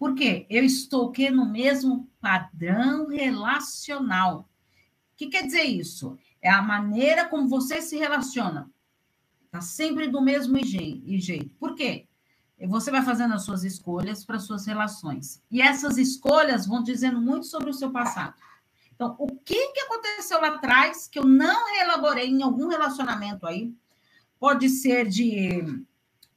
Por 0.00 0.14
quê? 0.14 0.46
Eu 0.48 0.64
estou 0.64 1.12
que 1.12 1.28
no 1.28 1.44
mesmo 1.44 2.08
padrão 2.22 3.06
relacional. 3.08 4.48
O 5.12 5.14
que 5.14 5.26
quer 5.26 5.44
dizer 5.44 5.64
isso? 5.64 6.16
É 6.40 6.48
a 6.48 6.62
maneira 6.62 7.28
como 7.28 7.46
você 7.46 7.82
se 7.82 7.98
relaciona. 7.98 8.70
Está 9.44 9.60
sempre 9.60 10.08
do 10.08 10.22
mesmo 10.22 10.58
jeito. 10.64 11.54
Por 11.56 11.74
quê? 11.74 12.06
Você 12.66 12.90
vai 12.90 13.02
fazendo 13.02 13.34
as 13.34 13.44
suas 13.44 13.62
escolhas 13.62 14.24
para 14.24 14.38
suas 14.38 14.64
relações. 14.64 15.42
E 15.50 15.60
essas 15.60 15.98
escolhas 15.98 16.66
vão 16.66 16.82
dizendo 16.82 17.20
muito 17.20 17.44
sobre 17.44 17.68
o 17.68 17.74
seu 17.74 17.90
passado. 17.90 18.36
Então, 18.94 19.14
o 19.18 19.26
que, 19.26 19.68
que 19.72 19.80
aconteceu 19.80 20.40
lá 20.40 20.48
atrás 20.48 21.08
que 21.08 21.18
eu 21.18 21.26
não 21.26 21.74
reelaborei 21.74 22.26
em 22.26 22.42
algum 22.42 22.68
relacionamento 22.68 23.46
aí? 23.46 23.70
Pode 24.38 24.70
ser 24.70 25.06
de. 25.06 25.84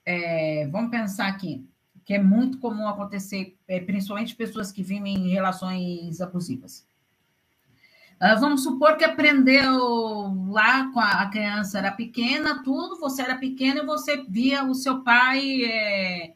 É, 0.06 0.68
vamos 0.70 0.92
pensar 0.92 1.30
aqui 1.30 1.66
que 2.06 2.14
é 2.14 2.22
muito 2.22 2.58
comum 2.58 2.88
acontecer, 2.88 3.58
é, 3.68 3.80
principalmente 3.80 4.36
pessoas 4.36 4.72
que 4.72 4.84
vivem 4.84 5.16
em 5.16 5.30
relações 5.30 6.20
abusivas. 6.22 6.86
Uh, 8.22 8.40
vamos 8.40 8.64
supor 8.64 8.96
que 8.96 9.04
aprendeu 9.04 10.48
lá 10.50 10.90
com 10.94 11.00
a, 11.00 11.24
a, 11.24 11.30
criança 11.30 11.80
era 11.80 11.92
pequena, 11.92 12.64
tudo, 12.64 13.00
você 13.00 13.22
era 13.22 13.36
pequena 13.36 13.82
e 13.82 13.86
você 13.86 14.24
via 14.24 14.64
o 14.64 14.74
seu 14.74 15.02
pai 15.02 15.66
é, 15.66 16.34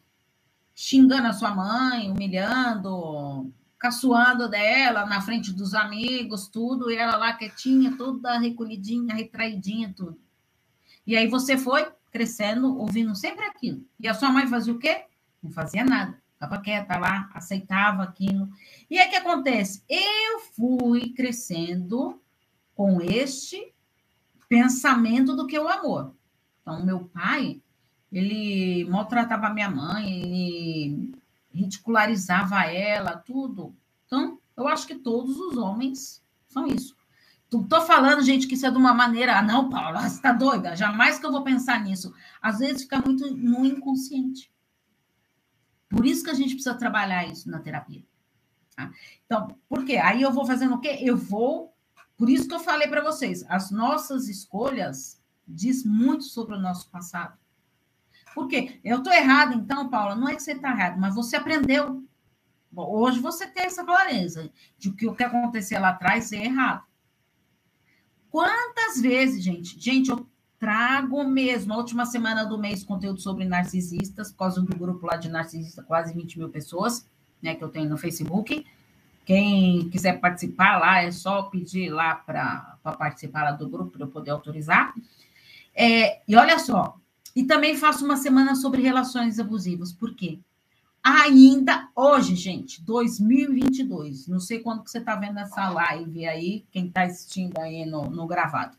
xingando 0.75 1.27
a 1.27 1.33
sua 1.33 1.55
mãe, 1.55 2.11
humilhando, 2.11 3.53
caçoando 3.79 4.49
dela 4.49 5.05
na 5.05 5.21
frente 5.21 5.53
dos 5.53 5.73
amigos, 5.73 6.47
tudo, 6.47 6.91
e 6.91 6.95
ela 6.95 7.15
lá 7.15 7.33
quietinha, 7.33 7.95
toda 7.95 8.37
recolhidinha, 8.37 9.15
retraidinha, 9.15 9.93
tudo. 9.95 10.19
E 11.05 11.15
aí 11.15 11.27
você 11.27 11.57
foi 11.57 11.87
crescendo, 12.11 12.77
ouvindo 12.77 13.15
sempre 13.15 13.45
aquilo. 13.45 13.85
E 13.99 14.07
a 14.07 14.13
sua 14.13 14.29
mãe 14.29 14.47
fazia 14.47 14.73
o 14.73 14.79
quê? 14.79 15.05
Não 15.41 15.51
fazia 15.51 15.83
nada, 15.83 16.17
ficava 16.33 16.61
quieta 16.61 16.97
lá, 16.97 17.29
aceitava 17.33 18.03
aquilo. 18.03 18.49
E 18.89 18.97
aí 18.99 19.07
o 19.07 19.09
que 19.09 19.15
acontece? 19.15 19.83
Eu 19.89 20.39
fui 20.55 21.09
crescendo 21.13 22.21
com 22.75 23.01
este 23.01 23.73
pensamento 24.47 25.35
do 25.35 25.47
que 25.47 25.57
o 25.57 25.67
amor. 25.67 26.13
Então, 26.61 26.85
meu 26.85 27.05
pai, 27.05 27.61
ele 28.11 28.85
maltratava 28.85 29.49
minha 29.49 29.69
mãe, 29.69 30.21
ele 30.21 31.11
ridicularizava 31.53 32.63
ela, 32.65 33.17
tudo. 33.17 33.75
Então, 34.05 34.39
eu 34.55 34.67
acho 34.67 34.87
que 34.87 34.95
todos 34.95 35.37
os 35.37 35.57
homens 35.57 36.23
são 36.47 36.67
isso. 36.67 36.95
Tô 37.49 37.81
falando, 37.81 38.21
gente, 38.21 38.45
que 38.45 38.55
isso 38.55 38.65
é 38.65 38.71
de 38.71 38.77
uma 38.77 38.93
maneira. 38.93 39.39
Ah, 39.39 39.41
não, 39.41 39.69
Paula, 39.69 40.01
você 40.01 40.15
está 40.15 40.33
doida? 40.33 40.75
Jamais 40.75 41.17
que 41.17 41.25
eu 41.25 41.31
vou 41.31 41.43
pensar 41.43 41.81
nisso. 41.81 42.13
Às 42.41 42.59
vezes 42.59 42.83
fica 42.83 42.99
muito 42.99 43.33
no 43.33 43.65
inconsciente. 43.65 44.51
Por 45.89 46.05
isso 46.05 46.23
que 46.23 46.29
a 46.29 46.33
gente 46.33 46.53
precisa 46.53 46.75
trabalhar 46.75 47.25
isso 47.27 47.49
na 47.49 47.59
terapia. 47.59 48.03
Tá? 48.75 48.91
Então, 49.25 49.55
por 49.67 49.85
quê? 49.85 49.97
Aí 49.97 50.21
eu 50.21 50.31
vou 50.31 50.45
fazendo 50.45 50.75
o 50.75 50.79
quê? 50.79 50.99
Eu 51.01 51.17
vou. 51.17 51.73
Por 52.17 52.29
isso 52.29 52.47
que 52.47 52.53
eu 52.53 52.59
falei 52.59 52.87
para 52.87 53.01
vocês, 53.03 53.45
as 53.47 53.69
nossas 53.69 54.27
escolhas 54.27 55.21
diz 55.47 55.85
muito 55.85 56.23
sobre 56.23 56.55
o 56.55 56.59
nosso 56.59 56.89
passado. 56.89 57.37
Por 58.33 58.47
quê? 58.47 58.79
Eu 58.83 58.97
estou 58.97 59.13
errada, 59.13 59.55
então, 59.55 59.89
Paula, 59.89 60.15
não 60.15 60.27
é 60.27 60.35
que 60.35 60.43
você 60.43 60.53
está 60.53 60.69
errado, 60.71 60.99
mas 60.99 61.15
você 61.15 61.35
aprendeu. 61.35 62.03
Bom, 62.71 62.87
hoje 62.91 63.19
você 63.19 63.47
tem 63.47 63.65
essa 63.65 63.83
clareza 63.83 64.51
de 64.77 64.91
que 64.91 65.07
o 65.07 65.15
que 65.15 65.23
aconteceu 65.23 65.79
lá 65.79 65.89
atrás 65.89 66.31
é 66.31 66.43
errado. 66.43 66.83
Quantas 68.29 69.01
vezes, 69.01 69.43
gente? 69.43 69.79
Gente, 69.79 70.09
eu 70.09 70.27
trago 70.59 71.23
mesmo, 71.23 71.73
a 71.73 71.77
última 71.77 72.05
semana 72.05 72.43
do 72.43 72.57
mês, 72.57 72.83
conteúdo 72.83 73.19
sobre 73.19 73.45
narcisistas, 73.45 74.31
por 74.31 74.39
causa 74.39 74.61
do 74.61 74.75
grupo 74.75 75.05
lá 75.05 75.15
de 75.15 75.29
narcisistas, 75.29 75.85
quase 75.85 76.13
20 76.13 76.39
mil 76.39 76.49
pessoas, 76.49 77.07
né, 77.41 77.55
que 77.55 77.63
eu 77.63 77.69
tenho 77.69 77.89
no 77.89 77.97
Facebook. 77.97 78.65
Quem 79.25 79.89
quiser 79.89 80.19
participar 80.19 80.79
lá, 80.79 81.03
é 81.03 81.11
só 81.11 81.43
pedir 81.43 81.89
lá 81.89 82.15
para 82.15 82.77
participar 82.97 83.43
lá 83.43 83.51
do 83.51 83.69
grupo, 83.69 83.91
para 83.91 84.03
eu 84.03 84.07
poder 84.07 84.31
autorizar. 84.31 84.93
É, 85.75 86.21
e 86.27 86.35
olha 86.35 86.57
só, 86.57 86.97
e 87.35 87.43
também 87.43 87.75
faço 87.75 88.03
uma 88.03 88.17
semana 88.17 88.55
sobre 88.55 88.81
relações 88.81 89.39
abusivas. 89.39 89.93
Por 89.93 90.15
quê? 90.15 90.39
Ainda 91.03 91.87
hoje, 91.95 92.35
gente, 92.35 92.83
2022, 92.83 94.27
não 94.27 94.39
sei 94.39 94.59
quando 94.59 94.83
que 94.83 94.89
você 94.89 94.97
está 94.97 95.15
vendo 95.15 95.39
essa 95.39 95.69
live 95.69 96.25
aí, 96.25 96.65
quem 96.71 96.87
está 96.87 97.03
assistindo 97.03 97.57
aí 97.59 97.85
no, 97.85 98.09
no 98.09 98.25
gravado. 98.25 98.75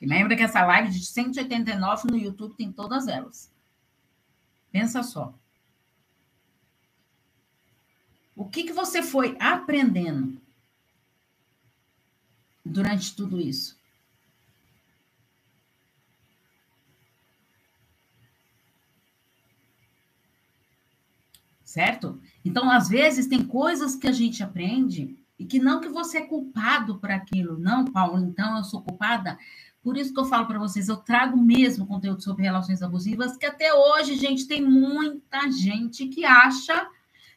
E 0.00 0.06
lembra 0.06 0.36
que 0.36 0.42
essa 0.42 0.64
live 0.64 0.90
de 0.90 1.04
189 1.04 2.08
no 2.10 2.16
YouTube 2.16 2.54
tem 2.54 2.70
todas 2.70 3.08
elas. 3.08 3.52
Pensa 4.70 5.02
só. 5.02 5.34
O 8.36 8.44
que, 8.48 8.62
que 8.62 8.72
você 8.72 9.02
foi 9.02 9.36
aprendendo 9.40 10.40
durante 12.64 13.16
tudo 13.16 13.40
isso? 13.40 13.76
Certo? 21.64 22.20
Então, 22.44 22.70
às 22.70 22.88
vezes, 22.88 23.26
tem 23.26 23.44
coisas 23.44 23.96
que 23.96 24.06
a 24.06 24.12
gente 24.12 24.42
aprende 24.42 25.18
e 25.38 25.44
que 25.44 25.58
não 25.58 25.80
que 25.80 25.88
você 25.88 26.18
é 26.18 26.26
culpado 26.26 26.98
por 26.98 27.10
aquilo. 27.10 27.58
Não, 27.58 27.84
Paulo, 27.84 28.18
então 28.20 28.56
eu 28.56 28.64
sou 28.64 28.82
culpada. 28.82 29.38
Por 29.88 29.96
isso 29.96 30.12
que 30.12 30.20
eu 30.20 30.26
falo 30.26 30.46
para 30.46 30.58
vocês, 30.58 30.86
eu 30.86 30.98
trago 30.98 31.34
mesmo 31.38 31.86
conteúdo 31.86 32.22
sobre 32.22 32.42
relações 32.42 32.82
abusivas, 32.82 33.38
que 33.38 33.46
até 33.46 33.72
hoje, 33.72 34.16
gente, 34.16 34.46
tem 34.46 34.62
muita 34.62 35.50
gente 35.50 36.08
que 36.08 36.26
acha 36.26 36.90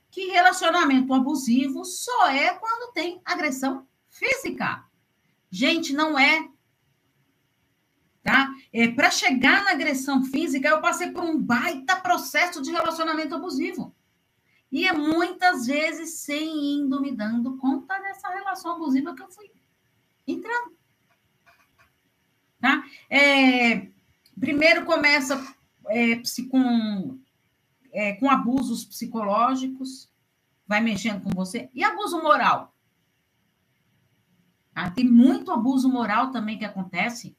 que 0.10 0.26
relacionamento 0.26 1.14
abusivo 1.14 1.86
só 1.86 2.28
é 2.28 2.54
quando 2.56 2.92
tem 2.92 3.22
agressão 3.24 3.88
física. 4.10 4.84
Gente, 5.50 5.94
não 5.94 6.20
é. 6.20 6.50
Tá? 8.22 8.54
É, 8.74 8.90
para 8.90 9.10
chegar 9.10 9.64
na 9.64 9.72
agressão 9.72 10.26
física, 10.26 10.68
eu 10.68 10.82
passei 10.82 11.10
por 11.10 11.24
um 11.24 11.42
baita 11.42 11.96
processo 12.02 12.62
de 12.62 12.70
relacionamento 12.70 13.34
abusivo. 13.34 13.96
E 14.70 14.86
é 14.86 14.92
muitas 14.92 15.68
vezes 15.68 16.16
sem 16.16 16.82
indo 16.82 17.00
me 17.00 17.16
dando 17.16 17.56
conta 17.56 17.98
dessa 18.00 18.28
relação 18.28 18.74
abusiva 18.74 19.16
que 19.16 19.24
eu 19.24 19.32
fui 19.32 19.50
entrando. 20.28 20.81
Tá? 22.62 22.84
É, 23.10 23.88
primeiro 24.40 24.86
começa 24.86 25.36
é, 25.88 26.22
com, 26.50 27.20
é, 27.92 28.14
com 28.14 28.30
abusos 28.30 28.86
psicológicos, 28.86 30.08
vai 30.68 30.80
mexendo 30.80 31.24
com 31.24 31.32
você, 31.32 31.70
e 31.74 31.84
abuso 31.84 32.22
moral. 32.22 32.74
Tá? 34.74 34.92
Tem 34.92 35.04
muito 35.04 35.52
abuso 35.52 35.90
moral 35.90 36.32
também 36.32 36.58
que 36.58 36.64
acontece. 36.64 37.36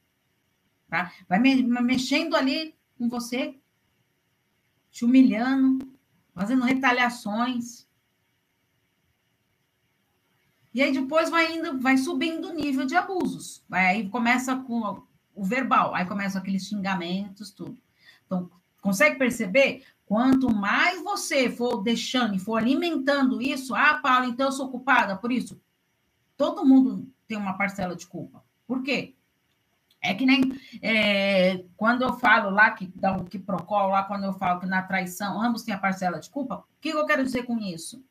Tá? 0.89 1.13
Vai 1.29 1.39
me, 1.39 1.63
mexendo 1.63 2.35
ali 2.35 2.75
com 2.99 3.09
você, 3.09 3.57
te 4.91 5.05
humilhando, 5.05 5.89
fazendo 6.35 6.65
retaliações. 6.65 7.87
E 10.75 10.83
aí 10.83 10.93
depois 10.93 11.31
vai 11.31 11.57
indo, 11.57 11.79
vai 11.79 11.97
subindo 11.97 12.49
o 12.49 12.55
nível 12.55 12.85
de 12.85 12.97
abusos. 12.97 13.65
Aí 13.71 14.09
começa 14.09 14.57
com 14.57 15.07
o 15.35 15.45
verbal, 15.45 15.95
aí 15.95 16.05
começam 16.07 16.41
aqueles 16.41 16.67
xingamentos, 16.67 17.51
tudo. 17.51 17.79
Então, 18.27 18.51
consegue 18.81 19.19
perceber? 19.19 19.85
Quanto 20.05 20.53
mais 20.55 21.03
você 21.03 21.49
for 21.49 21.83
deixando 21.83 22.35
e 22.35 22.39
for 22.39 22.59
alimentando 22.59 23.41
isso, 23.41 23.75
ah, 23.75 23.95
Paulo, 24.03 24.27
então 24.27 24.47
eu 24.47 24.53
sou 24.53 24.71
culpada 24.71 25.17
por 25.17 25.33
isso. 25.33 25.61
Todo 26.37 26.67
mundo 26.67 27.09
tem 27.27 27.39
uma 27.39 27.57
parcela 27.57 27.97
de 27.97 28.07
culpa. 28.07 28.45
Por 28.67 28.83
quê? 28.83 29.15
É 30.03 30.13
que 30.13 30.27
nem 30.27 30.43
é, 30.83 31.65
quando 31.77 32.03
eu 32.03 32.15
falo 32.15 32.51
lá 32.51 32.73
que 32.73 32.93
dá 32.97 33.13
um 33.13 33.25
que 33.25 33.39
procol, 33.39 33.89
lá 33.89 34.03
quando 34.03 34.25
eu 34.25 34.33
falo 34.33 34.59
que 34.59 34.67
na 34.67 34.83
traição 34.83 35.41
ambos 35.41 35.63
têm 35.63 35.75
a 35.75 35.79
parcela 35.79 36.19
de 36.19 36.29
culpa, 36.29 36.57
o 36.57 36.65
que 36.81 36.89
eu 36.89 37.07
quero 37.07 37.23
dizer 37.23 37.45
com 37.45 37.57
isso? 37.59 38.05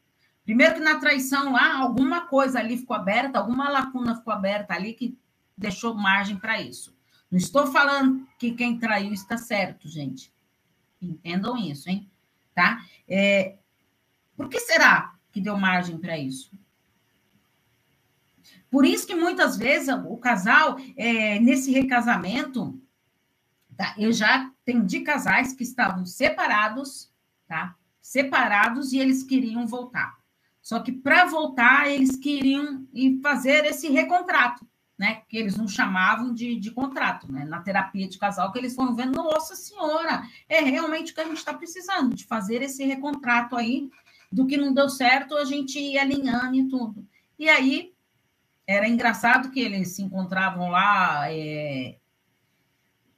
Primeiro 0.45 0.75
que 0.75 0.79
na 0.79 0.99
traição 0.99 1.51
lá, 1.51 1.77
alguma 1.77 2.27
coisa 2.27 2.59
ali 2.59 2.77
ficou 2.77 2.95
aberta, 2.95 3.37
alguma 3.37 3.69
lacuna 3.69 4.15
ficou 4.15 4.33
aberta 4.33 4.73
ali 4.73 4.93
que 4.93 5.17
deixou 5.57 5.93
margem 5.93 6.37
para 6.37 6.61
isso. 6.61 6.95
Não 7.31 7.37
estou 7.37 7.67
falando 7.67 8.27
que 8.37 8.51
quem 8.51 8.77
traiu 8.77 9.13
está 9.13 9.37
certo, 9.37 9.87
gente. 9.87 10.33
Entendam 11.01 11.57
isso, 11.57 11.89
hein? 11.89 12.11
Tá? 12.53 12.83
É, 13.07 13.57
por 14.35 14.49
que 14.49 14.59
será 14.59 15.15
que 15.31 15.39
deu 15.39 15.57
margem 15.57 15.97
para 15.97 16.17
isso? 16.17 16.51
Por 18.69 18.85
isso 18.85 19.07
que 19.07 19.15
muitas 19.15 19.57
vezes 19.57 19.89
o 20.05 20.17
casal, 20.17 20.77
é, 20.97 21.39
nesse 21.39 21.71
recasamento, 21.71 22.81
tá? 23.77 23.95
eu 23.97 24.11
já 24.11 24.47
atendi 24.47 25.01
casais 25.01 25.53
que 25.53 25.63
estavam 25.63 26.05
separados, 26.05 27.11
tá? 27.47 27.75
Separados 28.01 28.93
e 28.93 28.99
eles 28.99 29.23
queriam 29.23 29.65
voltar. 29.67 30.17
Só 30.61 30.79
que 30.79 30.91
para 30.91 31.25
voltar, 31.25 31.89
eles 31.89 32.15
queriam 32.15 32.87
fazer 33.21 33.65
esse 33.65 33.89
recontrato, 33.89 34.65
né? 35.01 35.23
Que 35.27 35.35
eles 35.35 35.57
não 35.57 35.67
chamavam 35.67 36.31
de, 36.31 36.55
de 36.59 36.69
contrato, 36.69 37.29
né? 37.31 37.43
Na 37.43 37.59
terapia 37.59 38.07
de 38.07 38.19
casal, 38.19 38.51
que 38.51 38.59
eles 38.59 38.75
foram 38.75 38.95
vendo, 38.95 39.15
nossa 39.15 39.55
senhora, 39.55 40.21
é 40.47 40.59
realmente 40.61 41.11
o 41.11 41.15
que 41.15 41.21
a 41.21 41.25
gente 41.25 41.37
está 41.37 41.55
precisando, 41.55 42.15
de 42.15 42.23
fazer 42.23 42.61
esse 42.61 42.85
recontrato 42.85 43.55
aí, 43.55 43.89
do 44.31 44.45
que 44.45 44.55
não 44.55 44.71
deu 44.71 44.87
certo, 44.89 45.35
a 45.35 45.43
gente 45.43 45.79
ir 45.79 45.97
alinhando 45.97 46.55
e 46.55 46.69
tudo. 46.69 47.03
E 47.39 47.49
aí 47.49 47.91
era 48.67 48.87
engraçado 48.87 49.49
que 49.49 49.59
eles 49.59 49.95
se 49.95 50.03
encontravam 50.03 50.69
lá, 50.69 51.31
é, 51.31 51.97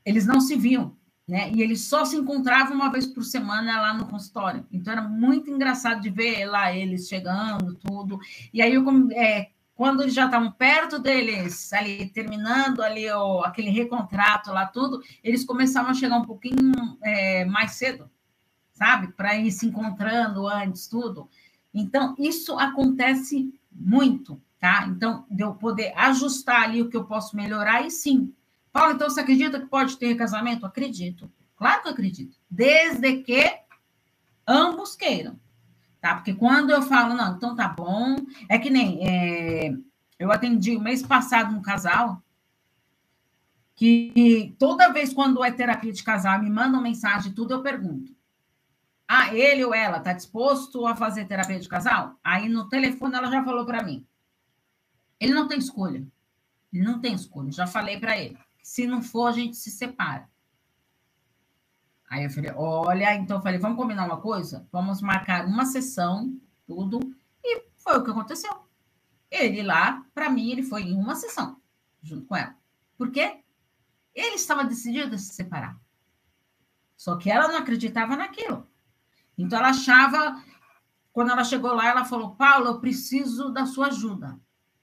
eles 0.06 0.26
não 0.26 0.40
se 0.40 0.56
viam, 0.56 0.96
né? 1.28 1.52
E 1.52 1.62
eles 1.62 1.82
só 1.82 2.06
se 2.06 2.16
encontravam 2.16 2.76
uma 2.78 2.90
vez 2.90 3.06
por 3.06 3.26
semana 3.26 3.82
lá 3.82 3.94
no 3.94 4.08
consultório. 4.08 4.66
Então 4.72 4.94
era 4.94 5.02
muito 5.02 5.52
engraçado 5.52 6.00
de 6.00 6.10
ver 6.10 6.46
lá 6.46 6.74
eles 6.74 7.10
chegando, 7.10 7.76
tudo. 7.76 8.22
E 8.54 8.62
aí, 8.62 8.74
eu, 8.74 8.86
é, 9.12 9.50
quando 9.84 10.02
eles 10.02 10.14
já 10.14 10.28
estavam 10.28 10.50
perto 10.50 10.98
deles, 10.98 11.74
ali 11.74 12.08
terminando 12.08 12.82
ali 12.82 13.12
o, 13.12 13.42
aquele 13.42 13.70
recontrato 13.70 14.50
lá, 14.50 14.66
tudo, 14.66 15.04
eles 15.22 15.44
começavam 15.44 15.92
a 15.92 15.94
chegar 15.94 16.16
um 16.16 16.26
pouquinho 16.26 16.72
é, 17.04 17.44
mais 17.44 17.74
cedo, 17.74 18.10
sabe? 18.72 19.12
Para 19.12 19.36
ir 19.36 19.52
se 19.52 19.66
encontrando 19.66 20.48
antes, 20.48 20.88
tudo. 20.88 21.30
Então, 21.74 22.16
isso 22.18 22.58
acontece 22.58 23.54
muito 23.70 24.42
tá? 24.58 24.88
Então, 24.88 25.26
de 25.30 25.44
eu 25.44 25.54
poder 25.56 25.92
ajustar 25.98 26.64
ali 26.64 26.82
o 26.82 26.90
que 26.90 26.96
eu 26.96 27.04
posso 27.04 27.36
melhorar, 27.36 27.86
e 27.86 27.92
sim. 27.92 28.34
Paulo, 28.72 28.94
então 28.94 29.10
você 29.10 29.20
acredita 29.20 29.60
que 29.60 29.66
pode 29.66 29.98
ter 29.98 30.16
casamento? 30.16 30.66
Acredito. 30.66 31.30
Claro 31.58 31.82
que 31.82 31.90
eu 31.90 31.92
acredito. 31.92 32.38
Desde 32.50 33.18
que 33.18 33.44
ambos 34.48 34.96
queiram. 34.96 35.38
Tá? 36.04 36.16
Porque 36.16 36.34
quando 36.34 36.70
eu 36.70 36.82
falo, 36.82 37.14
não, 37.14 37.38
então 37.38 37.56
tá 37.56 37.66
bom, 37.66 38.18
é 38.50 38.60
que 38.60 38.70
nem 38.70 39.08
é, 39.08 39.74
eu 40.20 40.34
atendi 40.34 40.76
o 40.76 40.82
mês 40.82 41.02
passado 41.02 41.56
um 41.56 41.62
casal 41.62 42.22
que 43.74 44.54
toda 44.60 44.92
vez 44.92 45.14
quando 45.14 45.42
é 45.46 45.50
terapia 45.50 45.94
de 45.94 46.04
casal 46.04 46.42
me 46.42 46.50
mandam 46.50 46.82
mensagem 46.82 47.32
tudo, 47.32 47.54
eu 47.54 47.62
pergunto. 47.62 48.14
Ah, 49.08 49.34
ele 49.34 49.64
ou 49.64 49.74
ela 49.74 50.00
está 50.00 50.12
disposto 50.12 50.86
a 50.86 50.94
fazer 50.94 51.24
terapia 51.24 51.58
de 51.58 51.70
casal? 51.70 52.20
Aí 52.22 52.50
no 52.50 52.68
telefone 52.68 53.16
ela 53.16 53.32
já 53.32 53.42
falou 53.42 53.66
para 53.66 53.82
mim. 53.82 54.06
Ele 55.22 55.34
não 55.34 55.48
tem 55.48 55.58
escolha. 55.58 56.06
Ele 56.74 56.84
não 56.84 57.00
tem 57.00 57.14
escolha. 57.14 57.50
Já 57.50 57.66
falei 57.66 57.98
para 57.98 58.20
ele. 58.20 58.38
Se 58.62 58.86
não 58.86 59.02
for, 59.02 59.28
a 59.28 59.32
gente 59.32 59.56
se 59.56 59.72
separa. 59.72 60.30
Aí 62.14 62.26
eu 62.26 62.30
falei, 62.30 62.52
olha, 62.56 63.16
então 63.16 63.38
eu 63.38 63.42
falei, 63.42 63.58
vamos 63.58 63.76
combinar 63.76 64.06
uma 64.06 64.22
coisa? 64.22 64.68
Vamos 64.72 65.02
marcar 65.02 65.48
uma 65.48 65.66
sessão, 65.66 66.40
tudo. 66.68 67.00
E 67.44 67.64
foi 67.76 67.98
o 67.98 68.04
que 68.04 68.12
aconteceu. 68.12 68.52
Ele 69.32 69.64
lá, 69.64 70.06
para 70.14 70.30
mim, 70.30 70.52
ele 70.52 70.62
foi 70.62 70.84
em 70.84 70.96
uma 70.96 71.16
sessão, 71.16 71.60
junto 72.04 72.28
com 72.28 72.36
ela. 72.36 72.56
Por 72.96 73.10
quê? 73.10 73.40
Ele 74.14 74.36
estava 74.36 74.64
decidido 74.64 75.16
a 75.16 75.18
se 75.18 75.34
separar. 75.34 75.76
Só 76.96 77.18
que 77.18 77.32
ela 77.32 77.48
não 77.48 77.58
acreditava 77.58 78.16
naquilo. 78.16 78.68
Então 79.36 79.58
ela 79.58 79.70
achava, 79.70 80.40
quando 81.12 81.32
ela 81.32 81.44
chegou 81.44 81.74
lá, 81.74 81.88
ela 81.88 82.06
falou: 82.06 82.36
Paulo, 82.36 82.68
eu 82.68 82.80
preciso 82.80 83.52
da 83.52 83.66
sua 83.66 83.88
ajuda. 83.88 84.40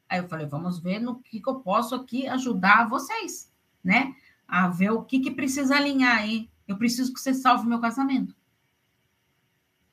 Aí 0.09 0.19
eu 0.19 0.29
falei, 0.29 0.47
vamos 0.47 0.81
ver 0.81 0.99
no 0.99 1.21
que, 1.23 1.41
que 1.41 1.49
eu 1.49 1.61
posso 1.61 1.95
aqui 1.95 2.27
ajudar 2.27 2.89
vocês, 2.89 3.53
né? 3.85 4.17
A 4.49 4.67
ver 4.67 4.91
o 4.91 5.05
que, 5.05 5.21
que 5.21 5.31
precisa 5.31 5.77
alinhar 5.77 6.19
aí. 6.19 6.50
Eu 6.71 6.79
preciso 6.79 7.13
que 7.13 7.21
você 7.21 7.35
salve 7.35 7.67
meu 7.67 7.81
casamento. 7.81 8.35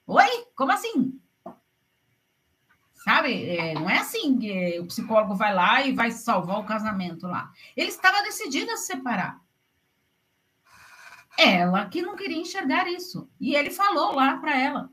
Oi? 0.05 0.45
Como 0.55 0.71
assim? 0.71 1.19
Sabe? 2.93 3.49
É, 3.49 3.73
não 3.73 3.89
é 3.89 3.97
assim 3.97 4.37
que 4.37 4.79
o 4.79 4.85
psicólogo 4.85 5.35
vai 5.35 5.53
lá 5.53 5.81
e 5.81 5.93
vai 5.93 6.11
salvar 6.11 6.59
o 6.59 6.65
casamento 6.65 7.27
lá. 7.27 7.51
Ele 7.75 7.89
estava 7.89 8.23
decidido 8.23 8.71
a 8.71 8.77
se 8.77 8.87
separar. 8.87 9.41
Ela 11.37 11.87
que 11.89 12.01
não 12.01 12.15
queria 12.15 12.37
enxergar 12.37 12.87
isso. 12.87 13.29
E 13.39 13.55
ele 13.55 13.69
falou 13.69 14.15
lá 14.15 14.37
para 14.37 14.57
ela. 14.57 14.89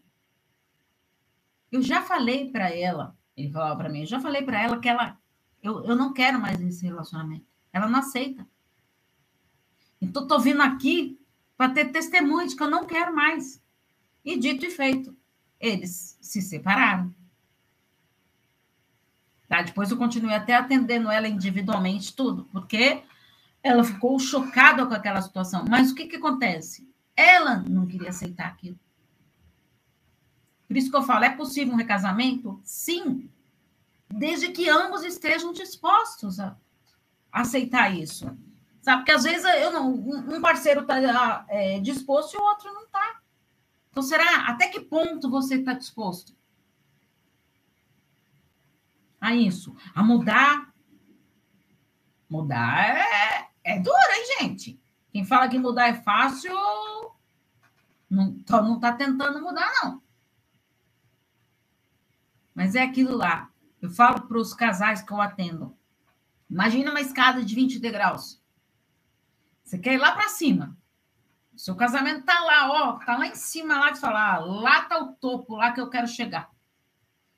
Eu 1.70 1.82
já 1.82 2.02
falei 2.02 2.50
para 2.50 2.70
ela 2.70 3.16
ele 3.36 3.50
falava 3.50 3.76
para 3.76 3.88
mim, 3.88 4.00
eu 4.00 4.06
já 4.06 4.20
falei 4.20 4.42
para 4.42 4.62
ela 4.62 4.78
que 4.78 4.88
ela, 4.88 5.18
eu, 5.62 5.84
eu 5.84 5.96
não 5.96 6.12
quero 6.12 6.40
mais 6.40 6.60
esse 6.60 6.84
relacionamento. 6.84 7.46
Ela 7.72 7.88
não 7.88 7.98
aceita. 7.98 8.46
Então, 10.00 10.22
estou 10.22 10.38
vindo 10.38 10.62
aqui 10.62 11.18
para 11.56 11.72
ter 11.72 11.92
testemunho 11.92 12.48
de 12.48 12.56
que 12.56 12.62
eu 12.62 12.70
não 12.70 12.86
quero 12.86 13.14
mais. 13.14 13.62
E 14.24 14.38
dito 14.38 14.64
e 14.64 14.70
feito, 14.70 15.16
eles 15.60 16.18
se 16.20 16.40
separaram. 16.40 17.14
Tá? 19.48 19.62
Depois 19.62 19.90
eu 19.90 19.96
continuei 19.96 20.34
até 20.34 20.54
atendendo 20.54 21.10
ela 21.10 21.28
individualmente, 21.28 22.14
tudo, 22.14 22.44
porque 22.52 23.02
ela 23.62 23.84
ficou 23.84 24.18
chocada 24.18 24.86
com 24.86 24.94
aquela 24.94 25.22
situação. 25.22 25.64
Mas 25.68 25.90
o 25.90 25.94
que, 25.94 26.06
que 26.06 26.16
acontece? 26.16 26.88
Ela 27.16 27.56
não 27.56 27.86
queria 27.86 28.08
aceitar 28.08 28.48
aquilo. 28.48 28.78
Por 30.66 30.76
isso 30.76 30.90
que 30.90 30.96
eu 30.96 31.02
falo, 31.02 31.24
é 31.24 31.30
possível 31.30 31.74
um 31.74 31.76
recasamento? 31.76 32.60
Sim, 32.64 33.30
desde 34.10 34.48
que 34.48 34.68
ambos 34.68 35.04
estejam 35.04 35.52
dispostos 35.52 36.40
a 36.40 36.56
aceitar 37.30 37.94
isso. 37.94 38.26
Sabe? 38.84 38.98
Porque 38.98 39.12
às 39.12 39.22
vezes 39.22 39.42
eu 39.62 39.72
não, 39.72 39.94
um 39.94 40.42
parceiro 40.42 40.82
está 40.82 41.46
é, 41.48 41.80
disposto 41.80 42.34
e 42.34 42.36
o 42.36 42.42
outro 42.42 42.70
não 42.70 42.84
está. 42.84 43.18
Então, 43.90 44.02
será 44.02 44.46
até 44.46 44.68
que 44.68 44.78
ponto 44.78 45.30
você 45.30 45.54
está 45.54 45.72
disposto 45.72 46.36
a 49.18 49.34
isso? 49.34 49.74
A 49.94 50.02
mudar? 50.02 50.70
Mudar 52.28 52.94
é, 52.94 53.48
é 53.64 53.80
duro, 53.80 53.96
hein, 53.96 54.38
gente? 54.38 54.78
Quem 55.10 55.24
fala 55.24 55.48
que 55.48 55.58
mudar 55.58 55.88
é 55.88 55.94
fácil 55.94 56.52
não 58.10 58.74
está 58.74 58.92
tentando 58.92 59.40
mudar, 59.40 59.72
não. 59.82 60.02
Mas 62.54 62.74
é 62.74 62.82
aquilo 62.82 63.16
lá. 63.16 63.50
Eu 63.80 63.88
falo 63.88 64.20
para 64.28 64.38
os 64.38 64.52
casais 64.52 65.00
que 65.00 65.10
eu 65.10 65.22
atendo. 65.22 65.74
Imagina 66.50 66.90
uma 66.90 67.00
escada 67.00 67.42
de 67.42 67.54
20 67.54 67.78
degraus. 67.78 68.43
Você 69.64 69.78
quer 69.78 69.94
ir 69.94 69.98
lá 69.98 70.12
para 70.12 70.28
cima. 70.28 70.76
Seu 71.56 71.74
casamento 71.74 72.20
está 72.20 72.40
lá, 72.40 72.70
ó, 72.70 72.92
tá 72.98 73.16
lá 73.16 73.26
em 73.26 73.34
cima 73.34 73.78
lá 73.78 73.90
de 73.90 74.00
falar, 74.00 74.34
ah, 74.34 74.38
lá 74.38 74.82
tá 74.82 74.98
o 74.98 75.12
topo, 75.14 75.56
lá 75.56 75.72
que 75.72 75.80
eu 75.80 75.88
quero 75.88 76.06
chegar. 76.06 76.50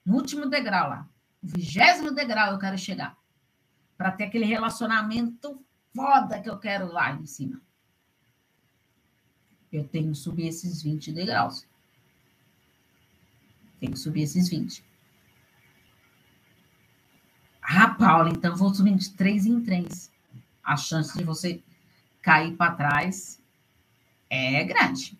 No 0.05 0.15
último 0.15 0.47
degrau 0.47 0.89
lá. 0.89 1.09
No 1.43 1.51
vigésimo 1.51 2.11
degrau 2.11 2.53
eu 2.53 2.59
quero 2.59 2.79
chegar. 2.79 3.17
Para 3.97 4.12
ter 4.12 4.25
aquele 4.25 4.45
relacionamento 4.45 5.62
foda 5.95 6.41
que 6.41 6.49
eu 6.49 6.59
quero 6.59 6.87
lá 6.93 7.12
em 7.12 7.27
cima. 7.27 7.61
Eu 9.71 9.87
tenho 9.87 10.12
que 10.12 10.19
subir 10.19 10.49
esses 10.49 10.83
20 10.83 11.12
degraus. 11.12 11.67
Tenho 13.79 13.93
que 13.93 13.99
subir 13.99 14.23
esses 14.23 14.49
20. 14.49 14.85
Ah, 17.61 17.95
Paula, 17.95 18.31
então 18.31 18.57
vou 18.57 18.73
subindo 18.75 18.99
de 18.99 19.11
três 19.15 19.45
em 19.45 19.62
três. 19.62 20.11
A 20.62 20.77
chance 20.77 21.17
de 21.17 21.25
você 21.25 21.62
cair 22.27 22.57
para 22.57 22.73
trás 22.73 23.41
é 24.29 24.65
grande. 24.65 25.17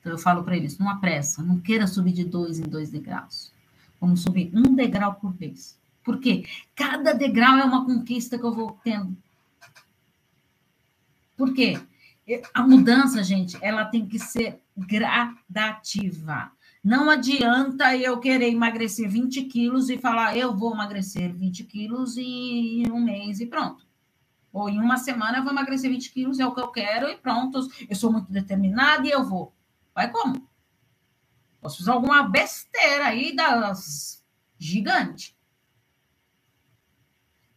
Então 0.00 0.12
eu 0.12 0.18
falo 0.18 0.42
para 0.42 0.56
eles: 0.56 0.78
não 0.78 0.88
apressa, 0.88 1.42
não 1.42 1.60
queira 1.60 1.86
subir 1.86 2.12
de 2.12 2.24
dois 2.24 2.58
em 2.58 2.62
dois 2.62 2.90
degraus. 2.90 3.52
Vamos 4.00 4.22
subir 4.22 4.50
um 4.54 4.74
degrau 4.74 5.14
por 5.16 5.34
vez. 5.34 5.78
Por 6.02 6.18
quê? 6.18 6.46
Cada 6.74 7.12
degrau 7.12 7.58
é 7.58 7.64
uma 7.64 7.84
conquista 7.84 8.38
que 8.38 8.44
eu 8.44 8.52
vou 8.52 8.78
tendo. 8.82 9.14
Por 11.36 11.52
quê? 11.52 11.78
A 12.54 12.62
mudança, 12.66 13.22
gente, 13.22 13.58
ela 13.60 13.84
tem 13.84 14.06
que 14.06 14.18
ser 14.18 14.58
gradativa. 14.76 16.50
Não 16.82 17.10
adianta 17.10 17.96
eu 17.96 18.18
querer 18.18 18.48
emagrecer 18.48 19.08
20 19.08 19.44
quilos 19.44 19.90
e 19.90 19.98
falar, 19.98 20.36
eu 20.36 20.56
vou 20.56 20.72
emagrecer 20.72 21.32
20 21.32 21.64
quilos 21.64 22.16
em 22.16 22.90
um 22.90 23.00
mês 23.04 23.38
e 23.38 23.46
pronto. 23.46 23.91
Ou 24.52 24.68
em 24.68 24.78
uma 24.78 24.98
semana 24.98 25.38
eu 25.38 25.42
vou 25.42 25.52
emagrecer 25.52 25.90
20 25.90 26.12
quilos, 26.12 26.38
é 26.38 26.46
o 26.46 26.54
que 26.54 26.60
eu 26.60 26.68
quero 26.68 27.08
e 27.08 27.16
pronto. 27.16 27.66
Eu 27.88 27.96
sou 27.96 28.12
muito 28.12 28.30
determinada 28.30 29.06
e 29.06 29.10
eu 29.10 29.24
vou. 29.24 29.54
Vai 29.94 30.10
como? 30.10 30.48
Posso 31.60 31.78
fazer 31.78 31.90
alguma 31.90 32.28
besteira 32.28 33.06
aí 33.06 33.34
das 33.34 34.22
gigante. 34.58 35.36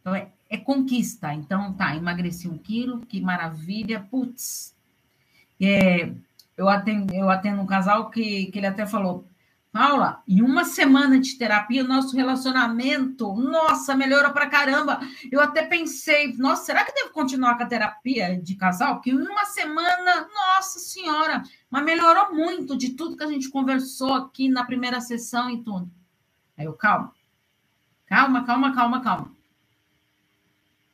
Então, 0.00 0.14
é, 0.14 0.32
é 0.48 0.56
conquista. 0.56 1.34
Então, 1.34 1.72
tá, 1.74 1.94
emagreci 1.94 2.48
um 2.48 2.56
quilo, 2.56 3.00
que 3.00 3.20
maravilha, 3.20 4.00
putz. 4.10 4.74
É, 5.60 6.12
eu, 6.56 6.68
atendo, 6.68 7.12
eu 7.12 7.28
atendo 7.28 7.60
um 7.60 7.66
casal 7.66 8.10
que, 8.10 8.46
que 8.46 8.58
ele 8.58 8.66
até 8.66 8.86
falou, 8.86 9.28
Paula, 9.76 10.22
em 10.26 10.40
uma 10.40 10.64
semana 10.64 11.20
de 11.20 11.34
terapia, 11.34 11.84
o 11.84 11.86
nosso 11.86 12.16
relacionamento, 12.16 13.34
nossa, 13.34 13.94
melhorou 13.94 14.32
pra 14.32 14.48
caramba. 14.48 14.98
Eu 15.30 15.38
até 15.38 15.66
pensei, 15.66 16.34
nossa, 16.38 16.64
será 16.64 16.82
que 16.82 16.94
devo 16.94 17.10
continuar 17.10 17.58
com 17.58 17.62
a 17.62 17.66
terapia 17.66 18.40
de 18.40 18.54
casal? 18.54 19.02
Que 19.02 19.10
em 19.10 19.18
uma 19.18 19.44
semana, 19.44 20.26
nossa 20.32 20.78
senhora, 20.78 21.42
mas 21.68 21.84
melhorou 21.84 22.34
muito 22.34 22.74
de 22.74 22.94
tudo 22.94 23.18
que 23.18 23.24
a 23.24 23.26
gente 23.26 23.50
conversou 23.50 24.14
aqui 24.14 24.48
na 24.48 24.64
primeira 24.64 24.98
sessão 24.98 25.50
e 25.50 25.62
tudo. 25.62 25.90
Aí 26.56 26.64
eu, 26.64 26.72
calma, 26.72 27.12
calma, 28.06 28.44
calma, 28.46 28.74
calma, 28.74 29.00
calma. 29.02 29.30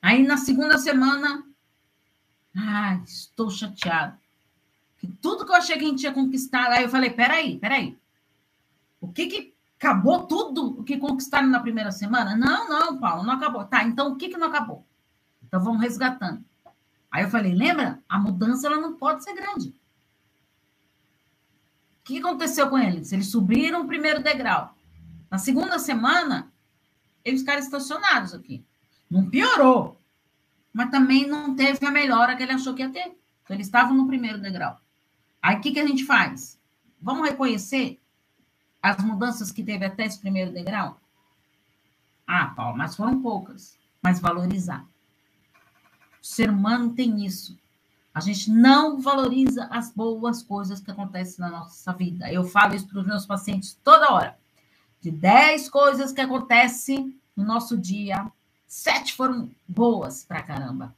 Aí 0.03 0.25
na 0.25 0.37
segunda 0.37 0.77
semana, 0.77 1.45
ai, 2.57 3.01
estou 3.07 3.49
chateada. 3.49 4.19
Tudo 5.21 5.47
que 5.47 5.53
eu 5.53 5.57
achei 5.57 5.79
que 5.79 5.85
a 5.85 5.89
gente 5.89 6.01
tinha 6.01 6.13
conquistado, 6.13 6.73
aí 6.73 6.83
eu 6.83 6.89
falei, 6.89 7.11
peraí, 7.11 7.61
peraí. 7.61 8.02
O 9.03 9.13
que 9.13 9.27
que 9.27 9.55
acabou 9.77 10.29
tudo 10.29 10.79
o 10.79 10.85
que 10.85 10.97
conquistaram 10.97 11.49
na 11.49 11.59
primeira 11.59 11.91
semana? 11.91 12.37
Não, 12.37 12.69
não, 12.69 13.01
Paulo, 13.01 13.25
não 13.25 13.35
acabou. 13.35 13.65
Tá, 13.65 13.83
então 13.83 14.13
o 14.13 14.17
que 14.17 14.29
que 14.29 14.37
não 14.39 14.47
acabou? 14.47 14.87
Então 15.43 15.61
vamos 15.61 15.83
resgatando. 15.83 16.45
Aí 17.11 17.25
eu 17.25 17.29
falei, 17.29 17.53
lembra? 17.53 17.99
A 18.09 18.17
mudança 18.17 18.69
ela 18.69 18.81
não 18.81 18.95
pode 18.95 19.25
ser 19.25 19.35
grande. 19.35 19.75
O 21.99 22.05
que 22.05 22.19
aconteceu 22.19 22.71
com 22.71 22.79
eles? 22.79 23.13
Eles 23.13 23.27
subiram 23.27 23.83
o 23.83 23.87
primeiro 23.89 24.23
degrau. 24.23 24.77
Na 25.29 25.37
segunda 25.37 25.81
semana, 25.81 26.53
eles 27.25 27.41
ficaram 27.41 27.61
estacionados 27.61 28.33
aqui. 28.35 28.65
Não 29.11 29.29
piorou, 29.29 30.01
mas 30.73 30.91
também 30.91 31.27
não 31.27 31.57
teve 31.57 31.85
a 31.85 31.91
melhora 31.91 32.37
que 32.37 32.43
ele 32.43 32.53
achou 32.53 32.73
que 32.73 32.83
ia 32.83 32.91
ter. 32.91 33.19
Então, 33.43 33.57
eles 33.57 33.67
estavam 33.67 33.97
no 33.97 34.07
primeiro 34.07 34.41
degrau. 34.41 34.79
Aí, 35.43 35.57
o 35.57 35.61
que, 35.61 35.73
que 35.73 35.81
a 35.81 35.87
gente 35.87 36.05
faz? 36.05 36.59
Vamos 37.01 37.29
reconhecer 37.29 38.02
as 38.83 39.03
mudanças 39.05 39.53
que 39.53 39.63
teve 39.63 39.85
até 39.85 40.05
esse 40.05 40.19
primeiro 40.19 40.53
degrau? 40.53 40.99
Ah, 42.27 42.47
Paulo, 42.47 42.77
mas 42.77 42.97
foram 42.97 43.23
poucas. 43.23 43.77
Mas 44.03 44.19
valorizar. 44.19 44.85
O 46.21 46.27
ser 46.27 46.51
humano 46.51 46.93
tem 46.93 47.25
isso. 47.25 47.57
A 48.15 48.21
gente 48.21 48.51
não 48.51 49.01
valoriza 49.01 49.67
as 49.71 49.91
boas 49.91 50.43
coisas 50.43 50.81
que 50.81 50.91
acontecem 50.91 51.41
na 51.41 51.51
nossa 51.51 51.93
vida. 51.93 52.31
Eu 52.31 52.45
falo 52.45 52.75
isso 52.75 52.89
para 52.89 53.01
os 53.01 53.07
meus 53.07 53.25
pacientes 53.25 53.79
toda 53.83 54.13
hora. 54.13 54.37
De 55.01 55.11
10 55.11 55.69
coisas 55.69 56.13
que 56.13 56.21
acontecem 56.21 57.19
no 57.37 57.45
nosso 57.45 57.79
dia, 57.79 58.31
sete 58.67 59.15
foram 59.15 59.51
boas 59.67 60.25
pra 60.25 60.43
caramba. 60.43 60.95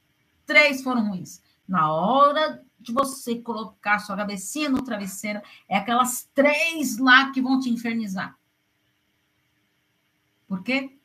Três 0.46 0.82
foram 0.82 1.08
ruins. 1.08 1.40
Na 1.66 1.92
hora 1.92 2.63
de 2.84 2.92
você 2.92 3.36
colocar 3.40 3.98
sua 3.98 4.16
cabecinha 4.16 4.68
no 4.68 4.82
travesseiro, 4.82 5.40
é 5.68 5.76
aquelas 5.76 6.28
três 6.34 6.98
lá 6.98 7.32
que 7.32 7.40
vão 7.40 7.58
te 7.58 7.70
infernizar. 7.70 8.38
Porque 10.46 10.96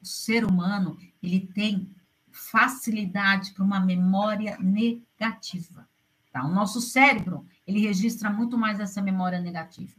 o 0.00 0.06
ser 0.06 0.44
humano, 0.44 0.98
ele 1.22 1.40
tem 1.40 1.88
facilidade 2.30 3.52
para 3.52 3.62
uma 3.62 3.78
memória 3.78 4.58
negativa. 4.58 5.88
Tá? 6.32 6.44
O 6.44 6.52
nosso 6.52 6.80
cérebro, 6.80 7.46
ele 7.66 7.80
registra 7.80 8.30
muito 8.30 8.56
mais 8.56 8.80
essa 8.80 9.02
memória 9.02 9.40
negativa. 9.40 9.94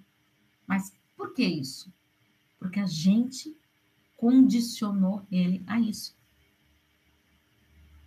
Mas 0.67 0.93
por 1.15 1.33
que 1.33 1.43
isso? 1.43 1.93
Porque 2.57 2.79
a 2.79 2.87
gente 2.87 3.55
condicionou 4.17 5.25
ele 5.31 5.63
a 5.67 5.79
isso. 5.79 6.15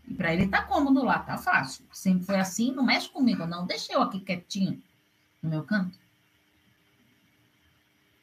E 0.06 0.14
para 0.14 0.32
ele 0.32 0.46
tá 0.46 0.62
cômodo 0.62 1.04
lá, 1.04 1.18
tá 1.18 1.36
fácil. 1.36 1.84
Sempre 1.92 2.24
foi 2.24 2.38
assim, 2.38 2.70
não 2.70 2.84
mexe 2.84 3.08
comigo, 3.08 3.44
não. 3.46 3.66
Deixa 3.66 3.92
eu 3.92 4.02
aqui 4.02 4.20
quietinho 4.20 4.80
no 5.42 5.50
meu 5.50 5.64
canto. 5.64 5.98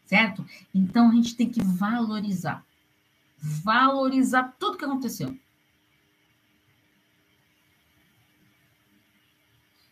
Certo? 0.05 0.45
Então 0.73 1.09
a 1.09 1.13
gente 1.13 1.35
tem 1.35 1.49
que 1.49 1.61
valorizar. 1.61 2.63
Valorizar 3.37 4.55
tudo 4.57 4.77
que 4.77 4.85
aconteceu. 4.85 5.37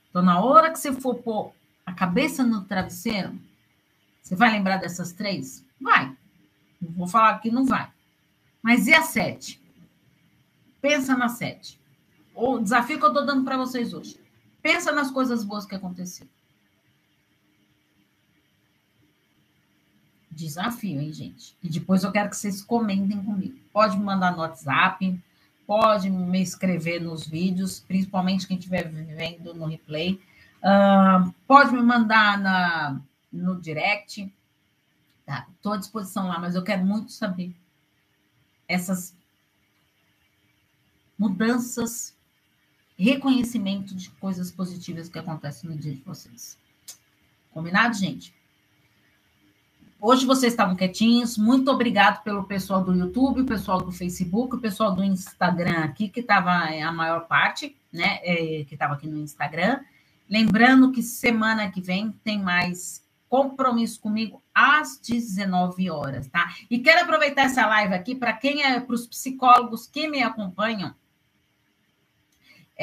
Então, 0.09 0.21
na 0.21 0.39
hora 0.41 0.71
que 0.71 0.79
você 0.79 0.93
for 0.93 1.15
pôr 1.15 1.53
a 1.85 1.93
cabeça 1.93 2.43
no 2.43 2.65
travesseiro, 2.65 3.37
você 4.21 4.35
vai 4.35 4.51
lembrar 4.51 4.77
dessas 4.77 5.11
três? 5.11 5.65
Vai. 5.79 6.15
Não 6.81 6.91
vou 6.91 7.07
falar 7.07 7.39
que 7.39 7.51
não 7.51 7.65
vai. 7.65 7.91
Mas 8.61 8.87
e 8.87 8.93
a 8.93 9.01
sete? 9.01 9.61
Pensa 10.81 11.15
na 11.15 11.29
sete 11.29 11.80
o 12.33 12.59
desafio 12.59 12.97
que 12.97 13.05
eu 13.05 13.09
estou 13.09 13.25
dando 13.25 13.43
para 13.43 13.57
vocês 13.57 13.93
hoje. 13.93 14.19
Pensa 14.61 14.91
nas 14.91 15.11
coisas 15.11 15.43
boas 15.43 15.65
que 15.65 15.75
aconteceram. 15.75 16.29
Desafio, 20.29 21.01
hein, 21.01 21.11
gente? 21.11 21.55
E 21.61 21.69
depois 21.69 22.03
eu 22.03 22.11
quero 22.11 22.29
que 22.29 22.37
vocês 22.37 22.61
comentem 22.61 23.21
comigo. 23.23 23.59
Pode 23.73 23.97
me 23.97 24.03
mandar 24.03 24.31
no 24.31 24.39
WhatsApp, 24.39 25.19
pode 25.67 26.09
me 26.09 26.41
escrever 26.41 27.01
nos 27.01 27.27
vídeos, 27.27 27.79
principalmente 27.79 28.47
quem 28.47 28.57
estiver 28.57 28.89
vendo 28.89 29.53
no 29.53 29.65
replay. 29.65 30.19
Uh, 30.63 31.33
pode 31.47 31.73
me 31.73 31.81
mandar 31.81 32.39
na, 32.39 33.01
no 33.31 33.59
direct. 33.59 34.33
Tá, 35.25 35.47
estou 35.55 35.73
à 35.73 35.77
disposição 35.77 36.27
lá, 36.27 36.39
mas 36.39 36.55
eu 36.55 36.63
quero 36.63 36.85
muito 36.85 37.11
saber 37.11 37.55
essas 38.67 39.15
mudanças 41.17 42.15
reconhecimento 43.01 43.95
de 43.95 44.11
coisas 44.11 44.51
positivas 44.51 45.09
que 45.09 45.17
acontecem 45.17 45.67
no 45.67 45.75
dia 45.75 45.93
de 45.93 46.01
vocês. 46.01 46.55
Combinado, 47.51 47.95
gente? 47.95 48.33
Hoje 49.99 50.25
vocês 50.25 50.53
estavam 50.53 50.75
quietinhos. 50.75 51.35
Muito 51.37 51.71
obrigado 51.71 52.23
pelo 52.23 52.43
pessoal 52.43 52.83
do 52.83 52.93
YouTube, 52.93 53.41
o 53.41 53.45
pessoal 53.45 53.81
do 53.81 53.91
Facebook, 53.91 54.55
o 54.55 54.59
pessoal 54.59 54.93
do 54.93 55.03
Instagram 55.03 55.79
aqui, 55.79 56.09
que 56.09 56.19
estava 56.19 56.69
é, 56.69 56.83
a 56.83 56.91
maior 56.91 57.27
parte, 57.27 57.75
né? 57.91 58.19
É, 58.23 58.65
que 58.65 58.75
estava 58.75 58.93
aqui 58.93 59.07
no 59.07 59.17
Instagram. 59.17 59.79
Lembrando 60.29 60.91
que 60.91 61.01
semana 61.01 61.71
que 61.71 61.81
vem 61.81 62.11
tem 62.23 62.39
mais 62.39 63.03
compromisso 63.27 63.99
comigo 63.99 64.43
às 64.53 64.99
19 64.99 65.89
horas, 65.89 66.27
tá? 66.27 66.53
E 66.69 66.79
quero 66.79 67.01
aproveitar 67.01 67.43
essa 67.43 67.65
live 67.65 67.93
aqui 67.93 68.15
para 68.15 68.33
quem 68.33 68.63
é 68.63 68.79
para 68.79 68.93
os 68.93 69.07
psicólogos 69.07 69.87
que 69.87 70.07
me 70.07 70.21
acompanham 70.21 70.93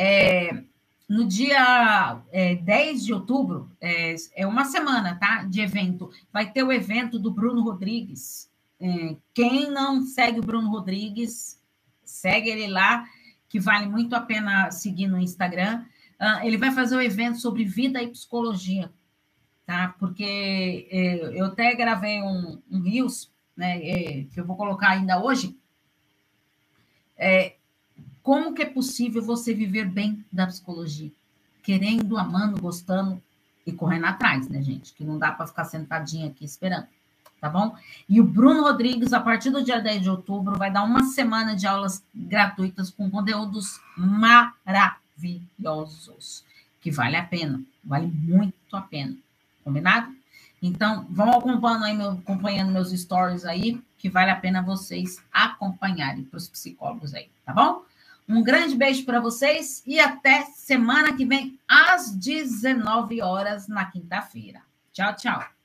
é, 0.01 0.63
no 1.09 1.27
dia 1.27 2.23
é, 2.31 2.55
10 2.55 3.05
de 3.05 3.13
outubro, 3.13 3.69
é, 3.81 4.15
é, 4.37 4.47
uma 4.47 4.65
semana, 4.65 5.17
tá? 5.17 5.43
De 5.43 5.61
evento. 5.61 6.09
Vai 6.33 6.53
ter 6.53 6.63
o 6.63 6.71
evento 6.71 7.19
do 7.19 7.33
Bruno 7.33 7.63
Rodrigues. 7.63 8.49
É, 8.79 9.17
quem 9.35 9.69
não 9.69 10.03
segue 10.03 10.39
o 10.39 10.45
Bruno 10.45 10.71
Rodrigues, 10.71 11.61
segue 12.05 12.49
ele 12.49 12.69
lá, 12.69 13.05
que 13.49 13.59
vale 13.59 13.89
muito 13.89 14.15
a 14.15 14.21
pena 14.21 14.71
seguir 14.71 15.09
no 15.09 15.19
Instagram. 15.19 15.85
Uh, 16.21 16.47
ele 16.47 16.57
vai 16.57 16.71
fazer 16.71 16.97
um 16.97 17.03
evento 17.03 17.39
sobre 17.39 17.65
vida 17.65 18.01
e 18.01 18.09
psicologia, 18.09 18.93
tá? 19.67 19.97
Porque 19.99 20.89
é, 20.93 21.41
eu 21.41 21.47
até 21.47 21.75
gravei 21.75 22.23
um, 22.23 22.63
um 22.71 22.81
Reels, 22.83 23.33
né? 23.57 23.79
É, 23.79 24.25
que 24.33 24.39
eu 24.39 24.47
vou 24.47 24.57
colocar 24.57 24.91
ainda 24.91 25.21
hoje. 25.21 25.59
É, 27.17 27.58
como 28.29 28.53
que 28.53 28.61
é 28.61 28.67
possível 28.67 29.23
você 29.23 29.55
viver 29.55 29.89
bem 29.89 30.23
da 30.31 30.47
psicologia? 30.47 31.11
Querendo, 31.63 32.19
amando, 32.19 32.61
gostando 32.61 33.23
e 33.67 33.73
correndo 33.73 34.05
atrás, 34.05 34.47
né, 34.51 34.61
gente? 34.61 34.93
Que 34.93 35.03
não 35.03 35.19
dá 35.19 35.33
para 35.33 35.47
ficar 35.47 35.65
sentadinha 35.65 36.29
aqui 36.29 36.45
esperando, 36.45 36.87
tá 37.41 37.49
bom? 37.49 37.75
E 38.07 38.21
o 38.21 38.25
Bruno 38.25 38.65
Rodrigues, 38.65 39.15
a 39.15 39.21
partir 39.21 39.49
do 39.49 39.65
dia 39.65 39.81
10 39.81 40.03
de 40.03 40.11
outubro, 40.11 40.59
vai 40.59 40.71
dar 40.71 40.83
uma 40.83 41.05
semana 41.05 41.57
de 41.57 41.67
aulas 41.67 42.05
gratuitas 42.15 42.91
com 42.91 43.11
conteúdos 43.11 43.81
maravilhosos, 43.97 46.45
que 46.83 46.91
vale 46.91 47.17
a 47.17 47.25
pena, 47.25 47.63
vale 47.83 48.09
muito 48.09 48.77
a 48.77 48.83
pena, 48.83 49.17
combinado? 49.65 50.15
Então, 50.61 51.07
vão 51.09 51.31
acompanhando, 51.31 51.85
aí 51.85 51.97
meu, 51.97 52.11
acompanhando 52.11 52.73
meus 52.73 52.91
stories 52.91 53.47
aí, 53.47 53.83
que 53.97 54.11
vale 54.11 54.31
a 54.31 54.37
pena 54.37 54.61
vocês 54.61 55.17
acompanharem 55.33 56.25
para 56.25 56.37
os 56.37 56.47
psicólogos 56.47 57.15
aí, 57.15 57.31
tá 57.47 57.55
bom? 57.55 57.88
Um 58.29 58.43
grande 58.43 58.77
beijo 58.77 59.05
para 59.07 59.21
vocês 59.21 59.83
e 59.87 59.99
até 59.99 60.45
semana 60.55 61.17
que 61.17 61.25
vem, 61.25 61.59
às 61.67 62.15
19 62.15 63.23
horas, 63.23 63.67
na 63.69 63.87
quinta-feira. 63.87 64.61
Tchau, 64.93 65.17
tchau. 65.17 65.58